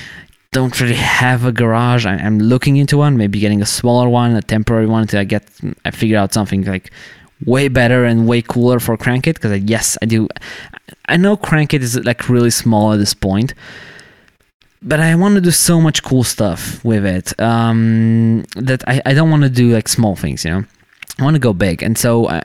don't 0.52 0.80
really 0.82 0.95
have 0.95 1.45
a 1.45 1.52
garage. 1.52 2.06
I, 2.06 2.15
am 2.15 2.39
looking 2.39 2.78
into 2.78 2.97
one, 2.97 3.15
maybe 3.15 3.39
getting 3.39 3.62
a 3.62 3.65
smaller 3.65 4.10
one, 4.10 4.36
a 4.36 4.41
temporary 4.41 4.88
one 4.88 5.04
until 5.04 5.19
I 5.19 5.24
get 5.24 5.47
I 5.86 5.91
figure 5.91 6.17
out 6.17 6.34
something 6.34 6.63
like 6.65 6.91
way 7.45 7.67
better 7.67 8.06
and 8.06 8.28
way 8.28 8.41
cooler 8.41 8.80
for 8.80 8.97
Crankit. 8.97 9.36
Because 9.36 9.62
yes, 9.63 9.97
I 10.02 10.06
do. 10.06 10.28
I 11.08 11.17
know 11.17 11.38
Crankit 11.38 11.82
is 11.82 11.97
like 12.00 12.28
really 12.28 12.50
small 12.50 12.93
at 12.93 12.97
this 12.97 13.13
point 13.13 13.54
but 14.84 15.00
I 15.00 15.15
want 15.15 15.36
to 15.36 15.41
do 15.41 15.52
so 15.52 15.80
much 15.80 16.04
cool 16.04 16.24
stuff 16.24 16.84
with 16.84 17.06
it 17.06 17.39
um, 17.39 18.44
that 18.56 18.88
I, 18.88 19.02
I 19.06 19.13
don't 19.13 19.30
want 19.30 19.44
to 19.44 19.50
do 19.50 19.72
like 19.74 19.88
small 19.88 20.15
things, 20.15 20.44
you 20.44 20.52
know. 20.52 20.65
I 21.20 21.24
want 21.24 21.36
to 21.36 21.39
go 21.39 21.54
big, 21.54 21.84
and 21.84 21.98
so 21.98 22.28
I, 22.30 22.44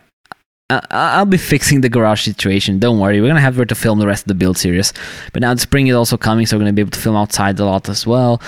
I, 0.68 1.18
will 1.20 1.30
be 1.30 1.38
fixing 1.38 1.80
the 1.80 1.88
garage 1.88 2.24
situation. 2.24 2.78
Don't 2.78 2.98
worry, 2.98 3.20
we're 3.20 3.28
gonna 3.28 3.40
have 3.40 3.56
where 3.56 3.64
to 3.64 3.74
film 3.74 3.98
the 3.98 4.06
rest 4.06 4.24
of 4.24 4.28
the 4.28 4.34
build 4.34 4.58
series. 4.58 4.92
But 5.32 5.42
now 5.42 5.54
the 5.54 5.60
spring 5.60 5.86
is 5.86 5.94
also 5.94 6.16
coming, 6.16 6.44
so 6.44 6.56
we're 6.56 6.60
gonna 6.60 6.72
be 6.72 6.82
able 6.82 6.90
to 6.90 7.00
film 7.00 7.16
outside 7.16 7.58
a 7.58 7.64
lot 7.64 7.88
as 7.88 8.06
well. 8.06 8.42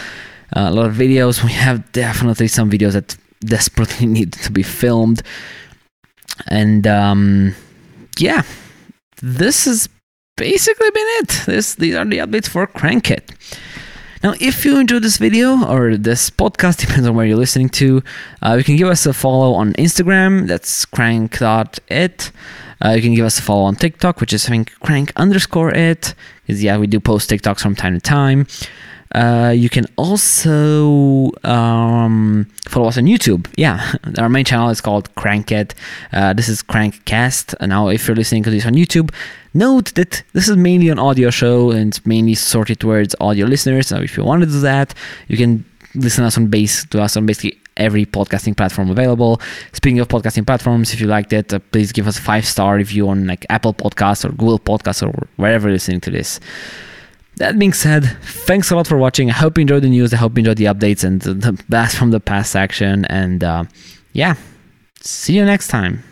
Uh, 0.54 0.68
a 0.68 0.70
lot 0.70 0.86
of 0.86 0.94
videos. 0.94 1.42
We 1.44 1.52
have 1.52 1.90
definitely 1.92 2.48
some 2.48 2.70
videos 2.70 2.92
that 2.92 3.16
desperately 3.40 4.06
need 4.18 4.32
to 4.34 4.52
be 4.52 4.62
filmed, 4.62 5.22
and 6.48 6.86
um, 6.86 7.54
yeah, 8.18 8.42
this 9.22 9.64
has 9.64 9.88
basically 10.36 10.90
been 10.90 11.06
it. 11.20 11.42
This 11.46 11.74
these 11.76 11.94
are 11.94 12.04
the 12.04 12.18
updates 12.18 12.48
for 12.48 12.66
Crankit. 12.66 13.30
Now, 14.22 14.34
if 14.40 14.64
you 14.64 14.78
enjoyed 14.78 15.02
this 15.02 15.16
video 15.16 15.64
or 15.64 15.96
this 15.96 16.28
podcast, 16.28 16.78
depends 16.86 17.06
on 17.06 17.14
where 17.14 17.24
you're 17.24 17.36
listening 17.36 17.68
to, 17.70 18.02
uh, 18.42 18.54
you 18.58 18.64
can 18.64 18.76
give 18.76 18.88
us 18.88 19.06
a 19.06 19.12
follow 19.12 19.54
on 19.54 19.74
Instagram. 19.74 20.48
That's 20.48 20.84
crank.it. 20.84 22.32
Uh, 22.84 22.90
you 22.90 23.02
can 23.02 23.14
give 23.14 23.24
us 23.24 23.38
a 23.38 23.42
follow 23.42 23.62
on 23.62 23.76
TikTok, 23.76 24.20
which 24.20 24.32
is 24.32 24.46
think 24.46 24.72
crank 24.80 25.12
underscore 25.16 25.70
it. 25.72 26.14
Because 26.46 26.62
yeah, 26.62 26.78
we 26.78 26.86
do 26.86 27.00
post 27.00 27.30
TikToks 27.30 27.60
from 27.60 27.76
time 27.76 27.94
to 27.94 28.00
time. 28.00 28.46
Uh, 29.14 29.52
you 29.56 29.68
can 29.68 29.86
also 29.96 31.30
um, 31.44 32.46
follow 32.66 32.88
us 32.88 32.98
on 32.98 33.04
YouTube. 33.04 33.46
Yeah, 33.56 33.94
our 34.18 34.28
main 34.28 34.44
channel 34.44 34.70
is 34.70 34.80
called 34.80 35.14
Crankit. 35.14 35.72
Uh, 36.12 36.32
this 36.32 36.48
is 36.48 36.62
Crankcast. 36.62 37.66
Now, 37.66 37.88
if 37.88 38.06
you're 38.06 38.16
listening 38.16 38.42
to 38.44 38.50
this 38.50 38.66
on 38.66 38.74
YouTube, 38.74 39.12
note 39.54 39.94
that 39.94 40.22
this 40.32 40.48
is 40.48 40.56
mainly 40.56 40.88
an 40.88 40.98
audio 40.98 41.30
show 41.30 41.70
and 41.70 41.88
it's 41.88 42.04
mainly 42.06 42.34
sorted 42.34 42.80
towards 42.80 43.14
audio 43.20 43.46
listeners. 43.46 43.88
So, 43.88 43.98
if 43.98 44.16
you 44.16 44.24
want 44.24 44.42
to 44.42 44.46
do 44.46 44.60
that, 44.60 44.94
you 45.28 45.36
can 45.36 45.64
listen 45.94 46.24
us 46.24 46.36
on 46.36 46.48
base 46.48 46.84
to 46.86 47.00
us 47.00 47.16
on 47.16 47.26
basically 47.26 47.58
every 47.78 48.04
podcasting 48.04 48.56
platform 48.56 48.90
available. 48.90 49.40
Speaking 49.72 50.00
of 50.00 50.08
podcasting 50.08 50.46
platforms, 50.46 50.92
if 50.92 51.00
you 51.00 51.06
liked 51.06 51.32
it, 51.32 51.52
uh, 51.54 51.60
please 51.72 51.92
give 51.92 52.06
us 52.06 52.18
a 52.18 52.22
five 52.22 52.44
star 52.44 52.76
review 52.76 53.08
on 53.08 53.26
like 53.26 53.46
Apple 53.48 53.72
Podcasts 53.72 54.24
or 54.24 54.30
Google 54.30 54.58
Podcasts 54.58 55.02
or 55.02 55.28
wherever 55.36 55.68
you're 55.68 55.74
listening 55.74 56.00
to 56.02 56.10
this. 56.10 56.40
That 57.38 57.58
being 57.58 57.72
said, 57.72 58.04
thanks 58.22 58.70
a 58.70 58.76
lot 58.76 58.86
for 58.86 58.98
watching. 58.98 59.30
I 59.30 59.34
hope 59.34 59.58
you 59.58 59.62
enjoyed 59.62 59.82
the 59.82 59.88
news. 59.88 60.12
I 60.12 60.16
hope 60.16 60.36
you 60.36 60.40
enjoyed 60.40 60.56
the 60.56 60.64
updates 60.64 61.04
and 61.04 61.20
the 61.20 61.52
blast 61.68 61.96
from 61.98 62.10
the 62.10 62.20
past 62.20 62.50
section. 62.50 63.04
And 63.06 63.44
uh, 63.44 63.64
yeah, 64.12 64.34
see 65.00 65.34
you 65.34 65.44
next 65.44 65.68
time. 65.68 66.02